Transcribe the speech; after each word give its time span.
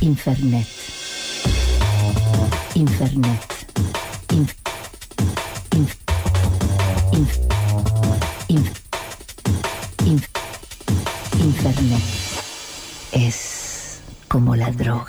Infernet. 0.00 0.66
Infernet. 2.74 3.40
Inf- 4.32 4.56
inf- 7.12 8.72
inf- 10.04 10.28
Infernet. 11.38 12.02
Es 13.12 14.00
como 14.28 14.56
la 14.56 14.70
droga. 14.70 15.06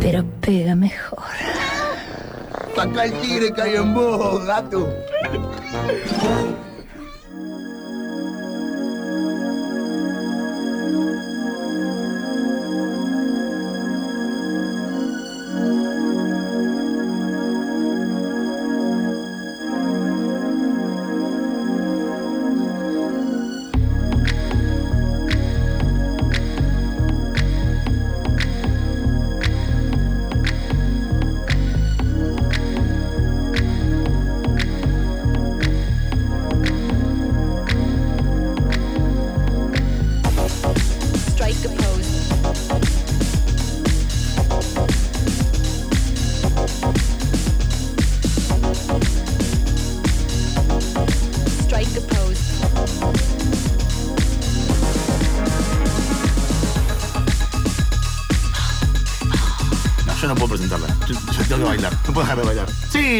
Pero 0.00 0.24
pega 0.40 0.74
mejor. 0.74 1.22
Saca 2.74 3.04
el 3.04 3.12
tigre 3.20 3.52
hay 3.62 3.76
en 3.76 3.94
vos, 3.94 4.44
gato. 4.44 4.88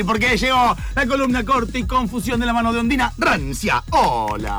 Porque 0.06 0.36
llegó 0.36 0.76
la 0.94 1.06
columna 1.06 1.44
corte 1.44 1.78
y 1.78 1.84
confusión 1.84 2.40
de 2.40 2.46
la 2.46 2.52
mano 2.52 2.72
de 2.72 2.80
Ondina 2.80 3.12
Rancia. 3.18 3.82
Hola. 3.90 4.58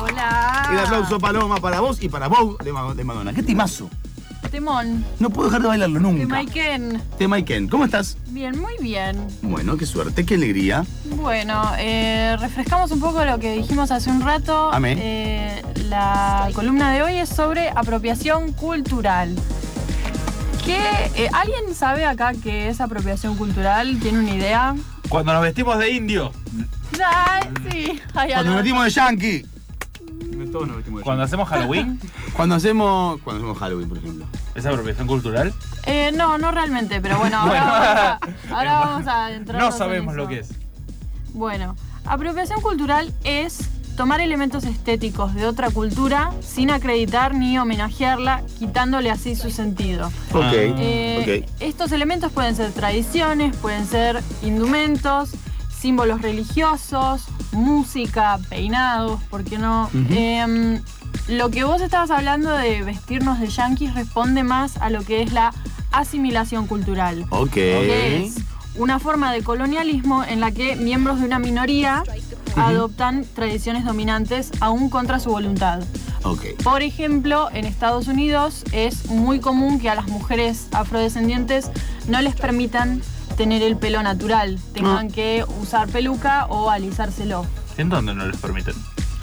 Hola. 0.00 0.68
El 0.72 0.78
aplauso 0.78 1.18
Paloma 1.18 1.56
para 1.56 1.80
vos 1.80 2.02
y 2.02 2.08
para 2.08 2.28
Vogue 2.28 2.56
de, 2.64 2.72
Ma- 2.72 2.94
de 2.94 3.04
Madonna. 3.04 3.32
¿Qué 3.32 3.42
timazo? 3.42 3.88
Temón. 4.50 5.02
No 5.18 5.30
puedo 5.30 5.48
dejar 5.48 5.62
de 5.62 5.68
bailarlo 5.68 5.98
nunca. 5.98 6.26
Maiken. 6.26 7.00
Tema 7.16 7.38
Iken. 7.38 7.68
¿Cómo 7.68 7.86
estás? 7.86 8.18
Bien, 8.26 8.58
muy 8.60 8.74
bien. 8.82 9.26
Bueno, 9.40 9.78
qué 9.78 9.86
suerte, 9.86 10.26
qué 10.26 10.34
alegría. 10.34 10.84
Bueno, 11.16 11.62
eh, 11.78 12.36
refrescamos 12.38 12.90
un 12.90 13.00
poco 13.00 13.24
lo 13.24 13.38
que 13.38 13.52
dijimos 13.52 13.90
hace 13.90 14.10
un 14.10 14.20
rato. 14.20 14.70
Amén. 14.70 14.98
Eh, 15.00 15.62
la 15.88 16.50
columna 16.54 16.92
de 16.92 17.02
hoy 17.02 17.14
es 17.14 17.30
sobre 17.30 17.70
apropiación 17.70 18.52
cultural. 18.52 19.34
¿Qué, 20.64 20.78
eh, 21.16 21.28
¿Alguien 21.32 21.74
sabe 21.74 22.04
acá 22.06 22.32
qué 22.40 22.68
es 22.68 22.80
apropiación 22.80 23.36
cultural? 23.36 23.98
¿Tiene 24.00 24.20
una 24.20 24.30
idea? 24.30 24.74
Cuando 25.08 25.32
nos 25.32 25.42
vestimos 25.42 25.78
de 25.78 25.90
indio. 25.90 26.32
Ay, 27.04 27.42
sí. 27.70 28.00
Hay 28.14 28.28
Cuando 28.30 28.34
algo. 28.36 28.50
nos 28.50 28.56
metimos 28.56 28.84
de 28.84 28.90
yankee. 28.90 29.46
Todos 30.52 30.68
nos 30.68 30.76
metimos 30.78 31.00
de 31.00 31.04
Cuando 31.04 31.22
hacemos 31.24 31.48
Halloween. 31.48 31.98
Cuando 32.34 32.54
hacemos. 32.54 33.20
Cuando 33.22 33.40
hacemos 33.42 33.58
Halloween, 33.58 33.88
por 33.88 33.98
ejemplo. 33.98 34.26
¿Es 34.54 34.64
apropiación 34.66 35.06
cultural? 35.08 35.52
Eh, 35.86 36.12
no, 36.14 36.38
no 36.38 36.50
realmente, 36.52 37.00
pero 37.00 37.18
bueno, 37.18 37.38
ahora, 37.40 38.18
Bueno. 38.20 38.30
vamos, 38.30 38.50
a, 38.50 38.54
ahora 38.56 38.72
vamos 38.80 39.06
a 39.08 39.32
entrar. 39.32 39.60
No 39.60 39.72
sabemos 39.72 40.14
lo 40.14 40.28
que 40.28 40.40
es. 40.40 40.50
Bueno, 41.32 41.74
apropiación 42.04 42.60
cultural 42.60 43.12
es 43.24 43.68
tomar 43.96 44.20
elementos 44.20 44.64
estéticos 44.64 45.34
de 45.34 45.46
otra 45.46 45.70
cultura 45.70 46.32
sin 46.40 46.70
acreditar 46.70 47.34
ni 47.34 47.58
homenajearla, 47.58 48.42
quitándole 48.58 49.10
así 49.10 49.36
su 49.36 49.50
sentido. 49.50 50.06
Ok. 50.32 50.52
Eh, 50.52 51.44
ok. 51.44 51.60
Estos 51.60 51.92
elementos 51.92 52.32
pueden 52.32 52.56
ser 52.56 52.72
tradiciones, 52.72 53.56
pueden 53.56 53.86
ser 53.86 54.22
indumentos, 54.42 55.30
símbolos 55.70 56.22
religiosos, 56.22 57.26
música, 57.52 58.38
peinados, 58.48 59.22
¿por 59.24 59.44
qué 59.44 59.58
no? 59.58 59.90
Em, 60.10 60.80
lo 61.28 61.50
que 61.50 61.64
vos 61.64 61.80
estabas 61.80 62.10
hablando 62.10 62.50
de 62.50 62.82
vestirnos 62.82 63.40
de 63.40 63.48
yanquis 63.48 63.94
responde 63.94 64.42
más 64.42 64.76
a 64.78 64.90
lo 64.90 65.02
que 65.02 65.22
es 65.22 65.32
la 65.32 65.52
asimilación 65.90 66.66
cultural. 66.66 67.26
Ok. 67.30 67.50
que 67.52 68.24
es 68.24 68.36
una 68.76 68.98
forma 68.98 69.32
de 69.32 69.42
colonialismo 69.42 70.24
en 70.24 70.40
la 70.40 70.50
que 70.50 70.76
miembros 70.76 71.20
de 71.20 71.26
una 71.26 71.38
minoría 71.38 72.02
adoptan 72.56 73.24
tradiciones 73.34 73.84
dominantes 73.84 74.50
aún 74.60 74.90
contra 74.90 75.18
su 75.20 75.30
voluntad. 75.30 75.80
Ok. 76.24 76.44
Por 76.62 76.82
ejemplo, 76.82 77.48
en 77.52 77.64
Estados 77.64 78.06
Unidos 78.08 78.64
es 78.72 79.06
muy 79.06 79.40
común 79.40 79.80
que 79.80 79.90
a 79.90 79.94
las 79.94 80.06
mujeres 80.08 80.68
afrodescendientes 80.72 81.70
no 82.08 82.20
les 82.22 82.34
permitan 82.36 83.02
tener 83.36 83.62
el 83.62 83.76
pelo 83.76 84.02
natural, 84.02 84.58
tengan 84.74 85.06
Ah. 85.10 85.12
que 85.14 85.44
usar 85.62 85.88
peluca 85.88 86.46
o 86.46 86.70
alisárselo. 86.70 87.46
¿En 87.78 87.88
dónde 87.88 88.14
no 88.14 88.26
les 88.26 88.36
permiten? 88.36 88.74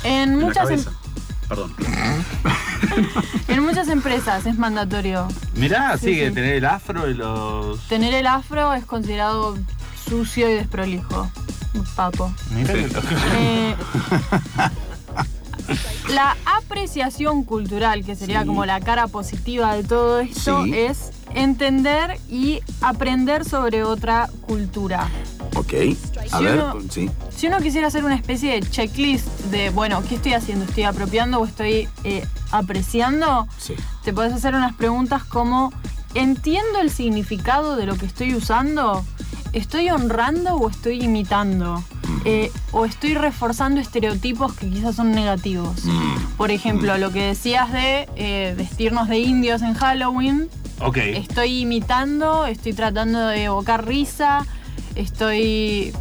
En 0.03 0.33
En 0.33 0.39
la 0.39 0.45
muchas, 0.47 0.69
em- 0.71 0.83
cabeza. 0.83 0.91
Perdón. 1.47 1.73
en 3.47 3.63
muchas 3.63 3.87
empresas 3.87 4.45
es 4.45 4.57
mandatorio. 4.57 5.27
Mirá, 5.55 5.97
Sí, 5.97 6.07
sí, 6.13 6.15
que 6.19 6.29
sí. 6.29 6.33
tener 6.35 6.55
el 6.55 6.65
afro 6.65 7.09
y 7.09 7.13
los. 7.13 7.79
Tener 7.87 8.13
el 8.13 8.27
afro 8.27 8.73
es 8.73 8.85
considerado 8.85 9.57
sucio 10.07 10.49
y 10.49 10.53
desprolijo. 10.53 11.29
Papo. 11.95 12.31
Eh, 12.55 13.75
la 16.13 16.35
apreciación 16.57 17.43
cultural, 17.43 18.03
que 18.03 18.15
sería 18.15 18.41
Sí. 18.41 18.47
como 18.47 18.65
la 18.65 18.79
cara 18.79 19.07
positiva 19.07 19.75
de 19.75 19.83
todo 19.83 20.19
esto, 20.19 20.63
Sí. 20.65 20.73
es 20.75 21.11
entender 21.35 22.19
y 22.29 22.61
aprender 22.81 23.45
sobre 23.45 23.83
otra 23.83 24.29
cultura. 24.47 25.07
Ok. 25.55 25.73
A 26.31 26.37
Si 26.39 26.43
ver, 26.43 26.55
uno- 26.55 26.75
sí. 26.89 27.09
Si 27.35 27.47
uno 27.47 27.59
quisiera 27.59 27.87
hacer 27.87 28.03
una 28.03 28.15
especie 28.15 28.53
de 28.53 28.61
checklist 28.67 29.27
de, 29.51 29.69
bueno, 29.69 30.01
¿qué 30.07 30.15
estoy 30.15 30.33
haciendo? 30.33 30.65
¿Estoy 30.65 30.83
apropiando 30.83 31.39
o 31.39 31.45
estoy 31.45 31.87
eh, 32.03 32.25
apreciando? 32.51 33.47
Sí. 33.59 33.75
Te 34.03 34.11
puedes 34.13 34.33
hacer 34.33 34.55
unas 34.55 34.73
preguntas 34.75 35.23
como, 35.23 35.71
¿entiendo 36.15 36.79
el 36.81 36.89
significado 36.89 37.75
de 37.75 37.85
lo 37.85 37.95
que 37.95 38.07
estoy 38.07 38.33
usando? 38.33 39.05
¿Estoy 39.53 39.89
honrando 39.89 40.55
o 40.55 40.69
estoy 40.69 41.03
imitando? 41.03 41.83
Eh, 42.25 42.51
¿O 42.71 42.85
estoy 42.85 43.13
reforzando 43.13 43.79
estereotipos 43.79 44.53
que 44.53 44.69
quizás 44.69 44.95
son 44.95 45.11
negativos? 45.11 45.85
Mm. 45.85 46.35
Por 46.37 46.51
ejemplo, 46.51 46.97
lo 46.97 47.11
que 47.11 47.23
decías 47.23 47.71
de 47.71 48.07
eh, 48.15 48.53
vestirnos 48.57 49.07
de 49.07 49.19
indios 49.19 49.61
en 49.61 49.73
Halloween, 49.73 50.49
Ok. 50.81 50.97
estoy 50.97 51.61
imitando, 51.61 52.45
estoy 52.45 52.73
tratando 52.73 53.27
de 53.27 53.45
evocar 53.45 53.85
risa, 53.87 54.45
estoy, 54.95 55.93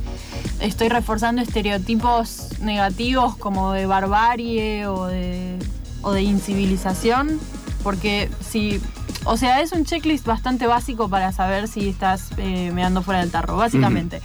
estoy 0.60 0.88
reforzando 0.88 1.41
estereotipos 1.42 2.58
negativos 2.60 3.37
como 3.37 3.72
de 3.72 3.87
barbarie 3.87 4.87
o 4.87 5.06
de, 5.06 5.58
o 6.03 6.12
de 6.12 6.22
incivilización, 6.22 7.41
porque 7.82 8.28
si, 8.47 8.81
o 9.28 9.37
sea, 9.37 9.61
es 9.61 9.72
un 9.72 9.84
checklist 9.84 10.27
bastante 10.27 10.66
básico 10.66 11.09
para 11.09 11.33
saber 11.33 11.69
si 11.69 11.89
estás 11.89 12.31
eh, 12.39 12.71
meando 12.75 13.03
fuera 13.03 13.21
del 13.21 13.31
tarro, 13.31 13.56
básicamente. 13.56 14.21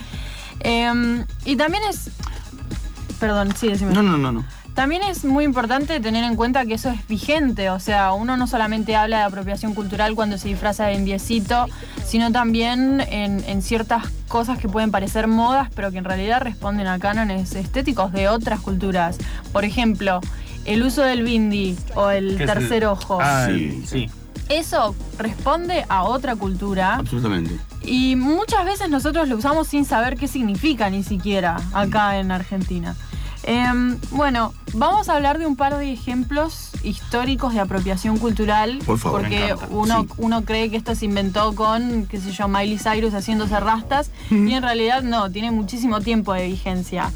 Em, 0.60 1.26
y 1.46 1.56
también 1.56 1.84
es, 1.90 2.10
perdón, 3.20 3.54
sí, 3.56 3.68
decime. 3.68 3.94
No, 3.94 4.02
no, 4.04 4.18
no, 4.18 4.32
no. 4.32 4.44
También 4.74 5.04
es 5.04 5.24
muy 5.24 5.44
importante 5.44 6.00
tener 6.00 6.24
en 6.24 6.36
cuenta 6.36 6.66
que 6.66 6.74
eso 6.74 6.90
es 6.90 7.06
vigente, 7.08 7.70
o 7.70 7.80
sea, 7.80 8.14
uno 8.14 8.38
no 8.38 8.48
solamente 8.48 8.96
habla 8.96 9.18
de 9.20 9.24
apropiación 9.26 9.76
cultural 9.76 10.16
cuando 10.16 10.40
se 10.40 10.48
disfraza 10.48 10.86
de 10.88 10.96
indiecito, 10.96 11.68
sino 12.04 12.32
también 12.32 13.00
en, 13.02 13.44
en 13.48 13.62
ciertas 13.62 14.06
cosas 14.28 14.58
que 14.58 14.68
pueden 14.68 14.90
parecer 14.90 15.28
modas, 15.28 15.70
pero 15.76 15.92
que 15.92 16.00
en 16.00 16.06
realidad 16.06 16.42
responden 16.42 16.88
a 16.88 16.98
cánones 16.98 17.54
estéticos 17.54 18.12
de 18.14 18.30
otras 18.30 18.62
culturas. 18.62 19.18
Por 19.52 19.64
ejemplo, 19.64 20.22
el 20.66 20.82
uso 20.82 21.04
del 21.04 21.22
bindi 21.22 21.78
o 21.94 22.10
el 22.10 22.30
¿Qué 22.38 22.46
es 22.46 22.50
el- 22.50 22.56
tercer 22.58 22.86
ojo. 22.88 23.20
Ah, 23.22 23.46
Sí. 23.52 23.84
sí. 23.88 24.10
Eso 24.50 24.96
responde 25.18 25.86
a 25.90 26.04
otra 26.04 26.36
cultura 26.36 26.96
Absolutamente. 26.96 27.58
y 27.84 28.16
muchas 28.16 28.66
veces 28.66 28.90
nosotros 28.90 29.28
lo 29.30 29.38
usamos 29.38 29.68
sin 29.68 29.86
saber 29.86 30.18
qué 30.18 30.28
significa 30.28 30.90
ni 30.90 31.04
siquiera 31.04 31.58
acá 31.74 32.18
en 32.20 32.32
Argentina. 32.32 32.96
Em, 33.46 33.98
bueno, 34.12 34.54
vamos 34.74 35.10
a 35.10 35.16
hablar 35.16 35.38
de 35.38 35.46
un 35.46 35.58
par 35.58 35.78
de 35.78 35.92
ejemplos 35.92 36.70
históricos 36.84 37.54
de 37.54 37.60
apropiación 37.60 38.18
cultural. 38.18 38.80
Por 38.86 38.98
favor, 38.98 39.20
Porque 39.22 39.54
uno, 39.70 40.04
Sí. 40.04 40.10
uno 40.18 40.44
cree 40.46 40.70
que 40.70 40.78
esto 40.78 40.96
se 40.96 41.06
inventó 41.06 41.54
con, 41.54 42.06
qué 42.06 42.22
sé 42.22 42.32
yo, 42.32 42.48
Miley 42.48 42.78
Cyrus 42.78 43.14
haciéndose 43.14 43.60
rastas. 43.60 44.12
Y 44.32 44.54
en 44.54 44.62
realidad 44.64 45.02
no, 45.04 45.30
tiene 45.30 45.52
muchísimo 45.52 46.00
tiempo 46.00 46.34
de 46.34 46.48
vigencia. 46.48 47.12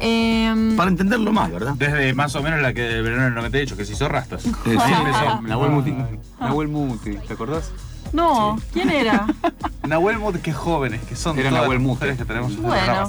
Em, 0.00 0.76
Para 0.76 0.90
entenderlo 0.90 1.32
más, 1.32 1.50
¿verdad? 1.50 1.74
Desde 1.76 2.12
más 2.14 2.34
o 2.36 2.42
menos 2.42 2.60
la 2.60 2.72
que 2.72 2.82
del 2.82 3.02
verano 3.02 3.24
del 3.24 3.34
98, 3.34 3.76
que 3.76 3.84
se 3.84 3.92
hizo 3.92 4.08
rastas. 4.08 4.42
Sí, 4.42 4.50
empezó. 4.64 5.42
Nahuel 5.42 5.70
Muti. 5.70 5.94
Nahuel 6.40 6.68
Muti, 6.68 7.16
¿te 7.16 7.32
acordás? 7.32 7.70
no, 8.12 8.58
¿quién 8.72 8.90
era? 8.90 9.26
Nahuel 9.86 10.18
Muti, 10.18 10.38
qué 10.38 10.52
jóvenes 10.52 11.02
que 11.02 11.16
son 11.16 11.38
Era 11.38 11.50
todas 11.50 11.62
Nahuel 11.64 11.80
Muti. 11.80 11.88
mujeres 11.94 12.18
que 12.18 12.24
tenemos 12.24 12.52
en 12.52 12.62
Bueno. 12.62 13.08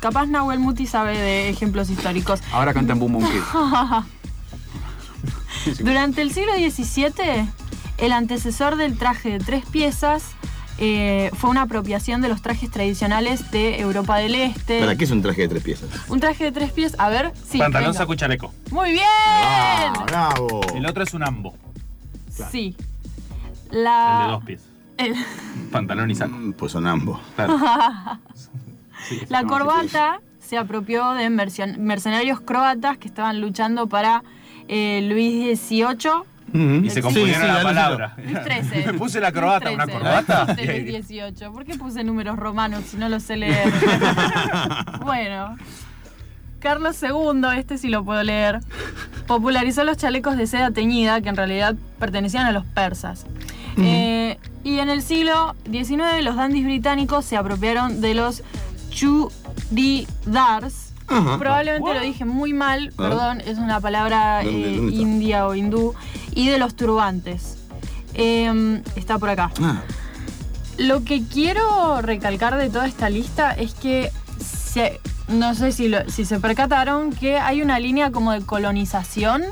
Capaz 0.00 0.26
Nahuel 0.26 0.58
Muti 0.60 0.86
sabe 0.86 1.16
de 1.18 1.48
ejemplos 1.48 1.88
históricos. 1.90 2.40
Ahora 2.52 2.74
cantan 2.74 2.98
Boom 2.98 3.14
Boom 3.14 3.24
Kid. 3.24 3.40
Durante 5.84 6.22
el 6.22 6.32
siglo 6.32 6.52
XVII, 6.54 7.48
el 7.98 8.12
antecesor 8.12 8.76
del 8.76 8.96
traje 8.98 9.30
de 9.30 9.38
tres 9.38 9.64
piezas 9.66 10.22
eh, 10.78 11.30
fue 11.34 11.50
una 11.50 11.62
apropiación 11.62 12.20
de 12.20 12.28
los 12.28 12.42
trajes 12.42 12.70
tradicionales 12.70 13.50
de 13.50 13.80
Europa 13.80 14.16
del 14.18 14.34
Este. 14.34 14.80
¿Para 14.80 14.96
qué 14.96 15.04
es 15.04 15.10
un 15.10 15.22
traje 15.22 15.42
de 15.42 15.48
tres 15.48 15.62
piezas? 15.62 15.88
Un 16.08 16.20
traje 16.20 16.44
de 16.44 16.52
tres 16.52 16.72
piezas, 16.72 16.98
a 17.00 17.08
ver, 17.08 17.32
sí. 17.48 17.58
Pantalón, 17.58 17.88
venga. 17.90 17.98
saco 17.98 18.12
y 18.14 18.16
chaleco. 18.16 18.52
Muy 18.70 18.92
bien. 18.92 19.04
¡Ah, 19.06 20.04
bravo! 20.06 20.60
El 20.74 20.84
otro 20.86 21.02
es 21.04 21.14
un 21.14 21.22
ambo, 21.22 21.54
Sí. 22.50 22.76
el 23.70 23.84
de 23.84 24.28
dos 24.30 24.44
pies. 24.44 24.62
el- 24.98 25.14
Pantalón 25.72 26.10
y 26.10 26.14
saco. 26.14 26.36
Mm, 26.36 26.52
Pues 26.52 26.72
son 26.72 26.86
ambos. 26.86 27.20
Claro. 27.36 27.58
la 29.28 29.44
corbata 29.44 30.20
se 30.40 30.56
apropió 30.58 31.12
de 31.14 31.28
mercenarios 31.30 32.40
croatas 32.40 32.98
que 32.98 33.08
estaban 33.08 33.40
luchando 33.40 33.86
para 33.88 34.22
eh, 34.68 35.00
Luis 35.08 35.58
XVIII. 35.60 36.22
Y 36.52 36.90
se 36.90 37.02
confundieron 37.02 37.46
la 37.48 37.62
palabra. 37.62 38.16
Luis. 38.16 38.86
Me 38.86 38.94
puse 38.94 39.20
la 39.20 39.32
croata, 39.32 39.66
Luis 39.66 39.74
una 39.76 39.86
corbata. 39.86 40.54
Luis 40.56 40.84
Luis 40.84 41.06
XVIII. 41.06 41.50
¿Por 41.52 41.64
qué 41.64 41.76
puse 41.76 42.04
números 42.04 42.36
romanos 42.36 42.84
si 42.88 42.96
no 42.96 43.08
lo 43.08 43.20
sé 43.20 43.36
leer? 43.36 43.72
bueno. 45.04 45.56
Carlos 46.58 47.00
II, 47.02 47.42
este 47.58 47.78
sí 47.78 47.88
lo 47.88 48.04
puedo 48.04 48.22
leer, 48.24 48.60
popularizó 49.28 49.84
los 49.84 49.98
chalecos 49.98 50.36
de 50.36 50.46
seda 50.48 50.70
teñida 50.72 51.20
que 51.20 51.28
en 51.28 51.36
realidad 51.36 51.76
pertenecían 52.00 52.46
a 52.46 52.50
los 52.52 52.64
persas. 52.64 53.26
Eh, 53.78 54.38
y 54.64 54.78
en 54.78 54.88
el 54.88 55.02
siglo 55.02 55.54
XIX 55.70 56.22
los 56.24 56.34
dandis 56.34 56.64
británicos 56.64 57.26
se 57.26 57.36
apropiaron 57.36 58.00
de 58.00 58.14
los 58.14 58.42
chudidars. 59.70 60.94
Ajá. 61.08 61.38
Probablemente 61.38 61.94
lo 61.94 62.00
dije 62.00 62.24
muy 62.24 62.52
mal, 62.52 62.92
perdón, 62.96 63.42
es 63.46 63.58
una 63.58 63.78
palabra 63.80 64.42
¿Dónde- 64.42 64.74
eh, 64.74 64.90
india 64.92 65.46
o 65.46 65.54
hindú. 65.54 65.94
Y 66.36 66.48
de 66.48 66.58
los 66.58 66.76
turbantes. 66.76 67.56
Eh, 68.14 68.82
está 68.94 69.18
por 69.18 69.30
acá. 69.30 69.50
Ah, 69.60 69.82
Lo 70.78 71.02
que 71.04 71.22
quiero 71.26 72.02
recalcar 72.02 72.56
de 72.58 72.68
toda 72.68 72.86
esta 72.86 73.08
lista 73.10 73.52
es 73.52 73.72
que 73.74 74.12
se- 74.38 75.00
no 75.28 75.54
sé 75.54 75.72
si, 75.72 75.88
lo- 75.88 76.08
si 76.10 76.24
se 76.26 76.38
percataron 76.38 77.10
que 77.12 77.38
hay 77.38 77.62
una 77.62 77.78
línea 77.80 78.10
como 78.12 78.32
de 78.32 78.42
colonización 78.42 79.42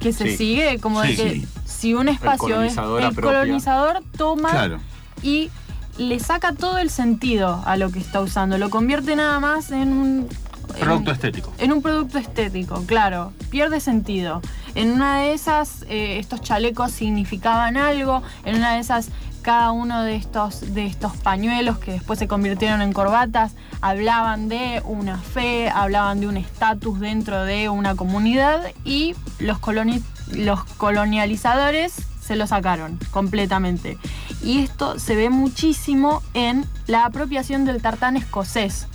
que 0.00 0.14
se 0.14 0.30
Sí. 0.30 0.36
sigue, 0.38 0.78
como 0.80 1.02
de 1.02 1.08
Sí, 1.10 1.16
que 1.16 1.30
sí. 1.30 1.46
si 1.66 1.94
un 1.94 2.08
espacio 2.08 2.62
es 2.62 2.74
colonizador 2.74 3.02
el 3.02 3.14
colonizador 3.20 4.02
toma 4.16 4.50
claro. 4.50 4.78
y 5.22 5.50
le 5.98 6.18
saca 6.20 6.52
todo 6.52 6.78
el 6.78 6.88
sentido 6.90 7.62
a 7.66 7.76
lo 7.76 7.90
que 7.90 7.98
está 7.98 8.20
usando, 8.22 8.56
lo 8.58 8.70
convierte 8.70 9.14
nada 9.16 9.38
más 9.40 9.70
en 9.70 9.92
un 9.92 10.28
en- 10.74 10.80
Producto 10.80 11.12
estético. 11.12 11.52
en 11.58 11.72
un 11.72 11.80
producto 11.82 12.18
estético, 12.18 12.82
claro, 12.86 13.32
pierde 13.50 13.80
sentido. 13.80 14.40
En 14.76 14.92
una 14.92 15.20
de 15.20 15.32
esas, 15.34 15.82
eh, 15.88 16.18
estos 16.18 16.40
chalecos 16.42 16.92
significaban 16.92 17.76
algo, 17.76 18.22
en 18.44 18.56
una 18.56 18.74
de 18.74 18.80
esas, 18.80 19.08
cada 19.42 19.70
uno 19.72 20.02
de 20.02 20.16
estos, 20.16 20.74
de 20.74 20.86
estos 20.86 21.16
pañuelos 21.16 21.78
que 21.78 21.92
después 21.92 22.18
se 22.18 22.28
convirtieron 22.28 22.82
en 22.82 22.92
corbatas, 22.92 23.52
hablaban 23.80 24.48
de 24.48 24.82
una 24.84 25.18
fe, 25.18 25.70
hablaban 25.70 26.20
de 26.20 26.26
un 26.28 26.36
estatus 26.36 27.00
dentro 27.00 27.44
de 27.44 27.68
una 27.68 27.94
comunidad 27.94 28.60
y 28.84 29.14
los, 29.38 29.58
coloni- 29.60 30.02
los 30.32 30.62
colonializadores 30.76 31.94
se 32.20 32.36
lo 32.36 32.46
sacaron 32.46 32.98
completamente. 33.12 33.98
Y 34.42 34.58
esto 34.64 34.98
se 34.98 35.14
ve 35.16 35.30
muchísimo 35.30 36.22
en 36.34 36.66
la 36.86 37.04
apropiación 37.06 37.64
del 37.64 37.80
tartán 37.80 38.16
escocés. 38.16 38.88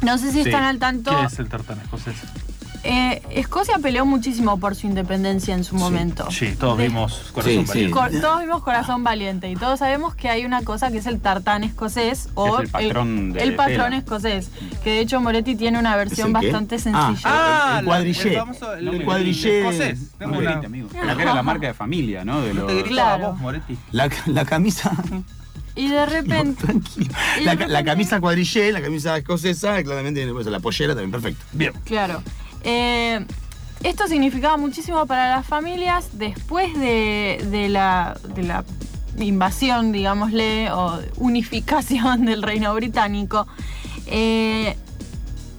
No 0.00 0.18
sé 0.18 0.32
si 0.32 0.42
Sí. 0.42 0.48
están 0.48 0.64
al 0.64 0.78
tanto. 0.78 1.16
¿Qué 1.16 1.26
es 1.26 1.38
el 1.38 1.48
tartán 1.48 1.78
escocés? 1.80 2.16
Eh, 2.84 3.22
Escocia 3.30 3.78
peleó 3.78 4.04
muchísimo 4.04 4.58
por 4.58 4.74
su 4.74 4.88
independencia 4.88 5.54
en 5.54 5.62
su 5.62 5.76
momento. 5.76 6.28
Sí, 6.32 6.54
todos 6.58 6.76
De- 6.78 6.88
vimos 6.88 7.30
Corazón 7.32 7.52
Sí, 7.52 7.58
sí. 7.60 7.64
Valiente. 7.68 7.90
Cor- 7.92 8.20
todos 8.20 8.40
vimos 8.40 8.62
Corazón 8.64 9.04
Valiente 9.04 9.50
y 9.50 9.54
todos 9.54 9.78
sabemos 9.78 10.14
que 10.16 10.28
hay 10.28 10.44
una 10.44 10.62
cosa 10.62 10.90
que 10.90 10.98
es 10.98 11.06
el 11.06 11.20
tartán 11.20 11.62
escocés 11.62 12.28
o 12.34 12.58
Es 12.58 12.64
el 12.64 12.70
patrón 12.70 13.32
de 13.32 13.42
el 13.42 13.54
patrón 13.54 13.92
escocés. 13.92 14.50
Que 14.82 14.90
de 14.90 15.00
hecho 15.00 15.20
Moretti 15.20 15.54
tiene 15.54 15.78
una 15.78 15.94
versión 15.96 16.30
¿Es 16.30 16.34
el 16.34 16.40
qué? 16.40 16.46
bastante 16.48 16.74
Ah. 16.74 16.78
sencilla. 16.78 17.20
Ah, 17.24 17.76
El 17.78 17.84
cuadrillé. 17.84 18.20
El 18.34 18.38
el, 18.78 18.88
El 18.88 18.94
el 18.96 19.04
cuadrillé. 19.04 19.58
escocés. 19.60 20.00
No 20.18 20.38
grite, 20.38 20.66
amigo. 20.66 20.88
La 21.04 21.14
que 21.16 21.22
era 21.22 21.34
la 21.34 21.42
marca 21.44 21.68
de 21.68 21.74
familia, 21.74 22.24
¿no? 22.24 22.40
De 22.42 22.52
No 22.52 22.62
los... 22.62 22.72
te 22.72 22.82
Claro. 22.82 23.30
vos, 23.32 23.40
Moretti. 23.40 23.78
La, 23.92 24.08
la 24.26 24.44
camisa. 24.44 24.90
Y 25.74 25.88
de 25.88 26.04
repente. 26.04 26.66
Tranquilo. 26.66 27.14
Y 27.40 27.44
La, 27.44 27.52
de 27.52 27.60
la 27.60 27.64
repente- 27.78 27.84
camisa 27.84 28.20
cuadrillé, 28.20 28.72
la 28.72 28.82
camisa 28.82 29.16
escocesa, 29.16 29.82
claramente 29.82 30.30
pues, 30.30 30.46
la 30.46 30.60
pollera 30.60 30.92
también, 30.92 31.10
perfecto. 31.10 31.42
Bien. 31.52 31.72
Claro. 31.86 32.22
Eh, 32.64 33.24
esto 33.82 34.06
significaba 34.06 34.56
muchísimo 34.56 35.06
para 35.06 35.36
las 35.36 35.46
familias 35.46 36.10
después 36.12 36.78
de, 36.78 37.68
la 37.68 38.16
invasión, 39.18 39.92
digámosle, 39.92 40.70
o 40.70 40.98
unificación 41.16 42.24
del 42.26 42.42
reino 42.42 42.74
británico. 42.74 43.46
Eh, 44.06 44.76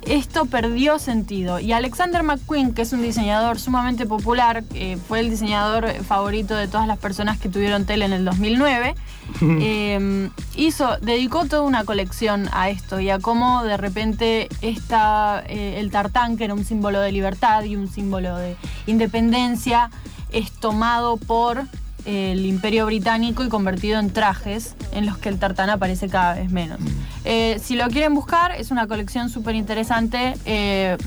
esto 0.07 0.45
perdió 0.45 1.00
sentido. 1.00 1.59
Y 1.59 1.71
Alexander 1.71 2.23
McQueen, 2.23 2.73
que 2.73 2.83
es 2.83 2.94
un 2.94 3.01
diseñador 3.01 3.59
sumamente 3.59 4.05
popular, 4.05 4.63
eh, 4.73 4.97
fue 5.07 5.19
el 5.19 5.29
diseñador 5.29 5.91
favorito 6.03 6.55
de 6.55 6.67
todas 6.67 6.88
las 6.88 6.97
personas 6.97 7.38
que 7.38 7.50
tuvieron 7.50 7.85
tele 7.85 8.05
en 8.05 8.13
el 8.13 8.25
2009, 8.25 8.95
eh, 9.41 10.29
hizo, 10.55 10.97
dedicó 11.01 11.45
toda 11.45 11.61
una 11.63 11.83
colección 11.85 12.50
a 12.51 12.69
esto 12.69 13.00
y 13.00 13.09
a 13.09 13.19
cómo 13.19 13.63
de 13.63 13.77
repente 13.77 14.50
esta, 14.61 15.44
eh, 15.47 15.79
el 15.79 15.91
tartán, 15.91 16.38
que 16.38 16.45
era 16.45 16.53
un 16.53 16.65
símbolo 16.65 17.00
de 17.00 17.11
libertad 17.11 17.63
y 17.63 17.75
un 17.75 17.88
símbolo 17.88 18.35
de 18.38 18.55
independencia, 18.88 19.89
es 20.31 20.51
tomado 20.51 21.17
por 21.17 21.65
el 22.05 22.45
imperio 22.45 22.85
británico 22.85 23.44
y 23.44 23.50
convertido 23.50 24.00
en 24.00 24.11
trajes 24.11 24.75
en 24.91 25.05
los 25.05 25.17
que 25.17 25.29
el 25.29 25.39
tartán 25.39 25.69
aparece 25.69 26.09
cada 26.09 26.35
vez 26.35 26.51
menos. 26.51 26.79
Eh, 27.25 27.59
si 27.63 27.75
lo 27.75 27.88
quieren 27.88 28.13
buscar, 28.13 28.51
es 28.51 28.71
una 28.71 28.88
colección 28.88 29.29
súper 29.29 29.55
interesante, 29.55 30.35
eh, 30.45 30.97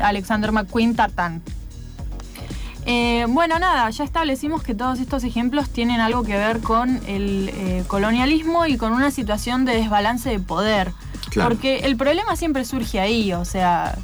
Alexander 0.00 0.52
McQueen 0.52 0.94
Tartán. 0.94 1.42
Eh, 2.86 3.24
bueno, 3.28 3.58
nada, 3.58 3.88
ya 3.88 4.04
establecimos 4.04 4.62
que 4.62 4.74
todos 4.74 5.00
estos 5.00 5.24
ejemplos 5.24 5.70
tienen 5.70 6.00
algo 6.00 6.22
que 6.22 6.36
ver 6.36 6.60
con 6.60 7.00
el 7.06 7.84
colonialismo 7.86 8.66
y 8.66 8.76
con 8.76 8.92
una 8.92 9.10
situación 9.10 9.64
de 9.64 9.76
desbalance 9.76 10.28
de 10.28 10.38
poder. 10.38 10.92
Claro. 11.30 11.48
Porque 11.48 11.78
el 11.80 11.96
problema 11.96 12.36
siempre 12.36 12.64
surge 12.66 13.00
ahí, 13.00 13.32
o 13.32 13.46
sea, 13.46 13.96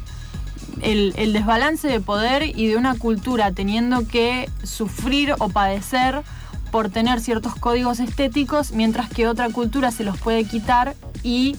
el, 0.81 1.33
desbalance 1.33 1.87
de 1.87 1.99
poder 1.99 2.43
y 2.43 2.67
de 2.67 2.77
una 2.77 2.95
cultura 2.97 3.51
teniendo 3.51 4.07
que 4.07 4.49
sufrir 4.63 5.35
o 5.39 5.49
padecer 5.49 6.21
por 6.71 6.89
tener 6.89 7.19
ciertos 7.19 7.55
códigos 7.55 7.99
estéticos, 7.99 8.71
mientras 8.71 9.09
que 9.09 9.27
otra 9.27 9.49
cultura 9.49 9.91
se 9.91 10.03
los 10.03 10.17
puede 10.17 10.45
quitar 10.45 10.95
y 11.23 11.57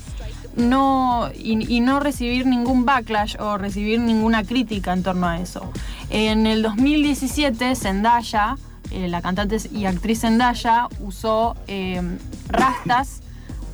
no, 0.56 1.30
y, 1.34 1.74
y 1.74 1.80
no 1.80 2.00
recibir 2.00 2.46
ningún 2.46 2.84
backlash 2.84 3.36
o 3.38 3.58
recibir 3.58 4.00
ninguna 4.00 4.44
crítica 4.44 4.92
en 4.92 5.02
torno 5.02 5.26
a 5.26 5.38
eso. 5.38 5.70
En 6.10 6.46
el 6.46 6.62
2017, 6.62 7.74
Zendaya, 7.74 8.56
eh, 8.90 9.08
la 9.08 9.22
cantante 9.22 9.56
y 9.72 9.86
actriz 9.86 10.20
Zendaya, 10.20 10.88
usó 11.00 11.56
eh, 11.66 12.02
rastas 12.48 13.22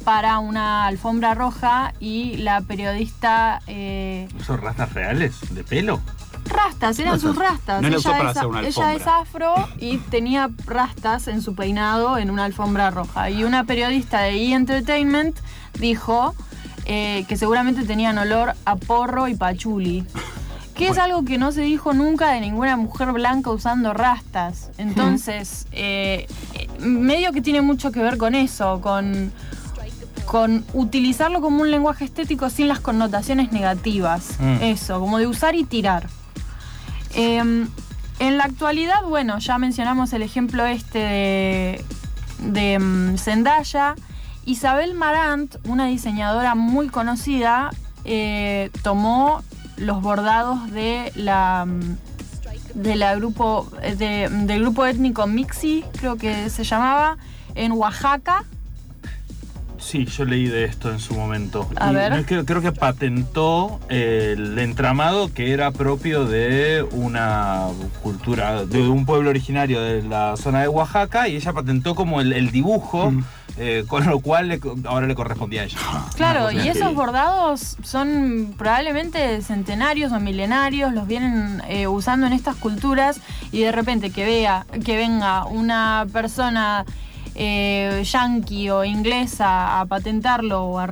para 0.05 0.38
una 0.38 0.87
alfombra 0.87 1.35
roja 1.35 1.93
y 2.00 2.38
la 2.38 2.61
periodista... 2.62 3.61
eh, 3.67 4.28
¿Son 4.47 4.61
rastas 4.61 4.93
reales? 4.93 5.37
¿De 5.50 5.64
pelo? 5.64 6.00
Rastas, 6.47 6.99
eran 6.99 7.21
sus 7.21 7.37
rastas. 7.37 7.83
No 7.83 7.90
la 7.90 7.99
usó 7.99 8.09
ella, 8.11 8.19
para 8.19 8.31
es, 8.31 8.37
hacer 8.37 8.49
una 8.49 8.61
ella 8.61 8.90
alfombra. 8.90 8.95
es 8.95 9.07
afro 9.07 9.55
y 9.78 9.99
tenía 9.99 10.49
rastas 10.67 11.28
en 11.28 11.43
su 11.43 11.55
peinado 11.55 12.17
en 12.17 12.31
una 12.31 12.45
alfombra 12.45 12.90
roja. 12.90 13.28
Y 13.28 13.45
una 13.45 13.64
periodista 13.64 14.21
de 14.21 14.31
E! 14.31 14.55
Entertainment 14.55 15.37
dijo 15.78 16.35
eh, 16.87 17.26
que 17.28 17.37
seguramente 17.37 17.85
tenían 17.85 18.17
olor 18.17 18.55
a 18.64 18.76
porro 18.76 19.28
y 19.28 19.35
pachuli. 19.35 20.07
Que 20.75 20.88
es 20.88 20.99
algo 20.99 21.25
que 21.25 21.38
no 21.38 21.50
se 21.50 21.62
dijo 21.62 21.93
nunca 21.93 22.31
de 22.31 22.40
ninguna 22.40 22.76
mujer 22.76 23.12
blanca 23.12 23.50
usando 23.50 23.93
rastas. 23.93 24.71
Entonces, 24.78 25.67
eh, 25.73 26.28
eh, 26.55 26.69
medio 26.78 27.33
que 27.33 27.43
tiene 27.43 27.62
mucho 27.62 27.90
que 27.90 28.00
ver 28.00 28.17
con 28.17 28.37
eso, 28.37 28.81
con, 28.81 29.33
con 30.31 30.63
utilizarlo 30.75 31.41
como 31.41 31.63
un 31.63 31.71
lenguaje 31.71 32.05
estético 32.05 32.51
sin 32.51 32.69
las 32.69 32.81
connotaciones 32.81 33.51
negativas. 33.51 34.37
Mm. 34.39 34.63
Eso, 34.63 35.01
como 35.01 35.17
de 35.19 35.27
usar 35.27 35.55
y 35.55 35.65
tirar. 35.65 36.07
Eh, 37.15 37.39
en 38.19 38.37
la 38.37 38.45
actualidad, 38.45 39.03
bueno, 39.09 39.39
ya 39.39 39.57
mencionamos 39.59 40.13
el 40.13 40.21
ejemplo 40.23 40.67
este 40.67 40.99
de, 40.99 41.85
de 42.41 42.79
mm, 42.79 43.17
Zendaya. 43.17 43.95
Isabel 44.45 44.93
Marant, 44.95 45.57
una 45.67 45.87
diseñadora 45.87 46.55
muy 46.55 46.89
conocida, 46.89 47.71
eh, 48.05 48.71
tomó 48.83 49.43
los 49.77 50.03
bordados 50.03 50.71
de 50.73 51.11
la 51.15 51.65
mm, 51.67 51.97
de 52.75 52.97
la 52.97 53.15
grupo 53.15 53.67
eh, 53.83 53.95
de- 53.97 54.29
del 54.47 54.61
grupo 54.61 54.85
étnico 54.85 55.27
Mixi, 55.27 55.85
creo 55.99 56.17
que 56.17 56.51
se 56.51 56.65
llamaba, 56.65 57.17
en 57.55 57.73
Oaxaca. 57.73 58.45
Sí, 59.88 60.04
yo 60.04 60.26
leí 60.26 60.47
de 60.49 60.64
esto 60.64 60.90
en 60.92 60.99
su 61.00 61.14
momento. 61.14 61.66
A 61.76 61.90
Y 61.90 61.95
ver. 61.95 62.26
creo, 62.26 62.45
creo 62.45 62.61
que 62.61 62.73
patentó 62.73 63.80
el 63.88 64.59
entramado 64.59 65.33
que 65.33 65.52
era 65.52 65.71
propio 65.71 66.26
de 66.26 66.87
una 66.92 67.68
cultura, 68.02 68.66
de 68.66 68.87
un 68.87 69.07
pueblo 69.07 69.30
originario 69.30 69.80
de 69.80 70.02
la 70.02 70.37
zona 70.37 70.61
de 70.61 70.68
Oaxaca 70.68 71.26
y 71.28 71.37
ella 71.37 71.54
patentó 71.54 71.95
como 71.95 72.21
el, 72.21 72.35
el 72.35 72.50
dibujo, 72.50 73.11
Mm. 73.12 73.25
eh, 73.57 73.85
con 73.88 74.04
lo 74.07 74.21
cual 74.21 74.49
le 74.49 74.61
co- 74.61 74.76
ahora 74.85 75.07
le 75.07 75.14
correspondía 75.14 75.62
a 75.62 75.64
ella. 75.64 75.78
Claro, 76.16 76.50
y 76.52 76.68
esos 76.68 76.95
bordados 76.95 77.78
son 77.83 78.54
probablemente 78.59 79.40
centenarios 79.40 80.12
o 80.12 80.21
milenarios, 80.21 80.92
los 80.92 81.07
vienen 81.07 81.62
eh, 81.66 81.87
usando 81.87 82.26
en 82.26 82.35
estas 82.35 82.57
culturas 82.57 83.21
y 83.52 83.61
de 83.62 83.73
repente 83.73 84.11
que 84.11 84.26
vea, 84.26 84.66
que 84.85 84.97
venga 84.99 85.47
una 85.47 86.07
persona 86.12 86.85
eh, 87.40 88.02
yanqui 88.04 88.68
o 88.71 88.85
inglesa 88.85 89.80
a 89.80 89.87
patentarlo 89.87 90.64
o 90.64 90.78
a 90.80 90.90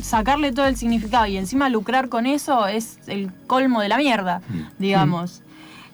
sacarle 0.00 0.52
todo 0.52 0.66
el 0.66 0.76
significado 0.76 1.26
y 1.26 1.36
encima 1.36 1.68
lucrar 1.68 2.08
con 2.08 2.24
eso 2.24 2.68
es 2.68 2.98
el 3.08 3.32
colmo 3.48 3.80
de 3.80 3.88
la 3.88 3.98
mierda, 3.98 4.40
digamos. 4.78 5.42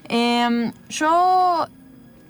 Em, 0.08 0.72
yo 0.90 1.66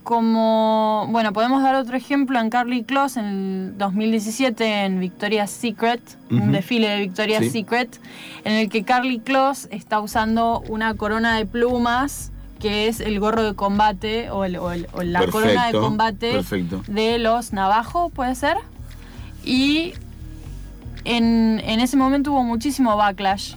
como, 0.04 1.08
bueno, 1.10 1.32
podemos 1.32 1.62
dar 1.62 1.74
otro 1.74 1.96
ejemplo 1.96 2.38
en 2.38 2.50
Carly 2.50 2.84
Close 2.84 3.18
en 3.18 3.26
el 3.26 3.78
2017 3.78 4.84
en 4.84 5.00
Victoria's 5.00 5.50
Secret, 5.50 6.00
un 6.30 6.52
desfile 6.52 6.88
de 6.90 6.98
Victoria's 7.00 7.44
Sí. 7.44 7.50
Secret, 7.50 7.98
en 8.44 8.52
el 8.52 8.68
que 8.68 8.84
Carly 8.84 9.18
Close 9.18 9.66
está 9.72 10.00
usando 10.00 10.62
una 10.68 10.94
corona 10.94 11.36
de 11.36 11.46
plumas 11.46 12.30
que 12.64 12.88
es 12.88 13.00
el 13.00 13.20
gorro 13.20 13.42
de 13.42 13.52
combate 13.54 14.30
o, 14.30 14.46
el- 14.46 14.56
o 14.56 14.72
el- 14.72 14.88
o 14.94 15.02
la 15.02 15.26
corona 15.26 15.66
de 15.66 15.72
combate 15.78 16.32
perfecto. 16.32 16.82
de 16.86 17.18
los 17.18 17.52
navajos, 17.52 18.10
puede 18.10 18.34
ser. 18.34 18.56
Y 19.44 19.92
en, 21.04 21.60
en 21.62 21.80
ese 21.80 21.98
momento 21.98 22.32
hubo 22.32 22.42
muchísimo 22.42 22.96
backlash. 22.96 23.52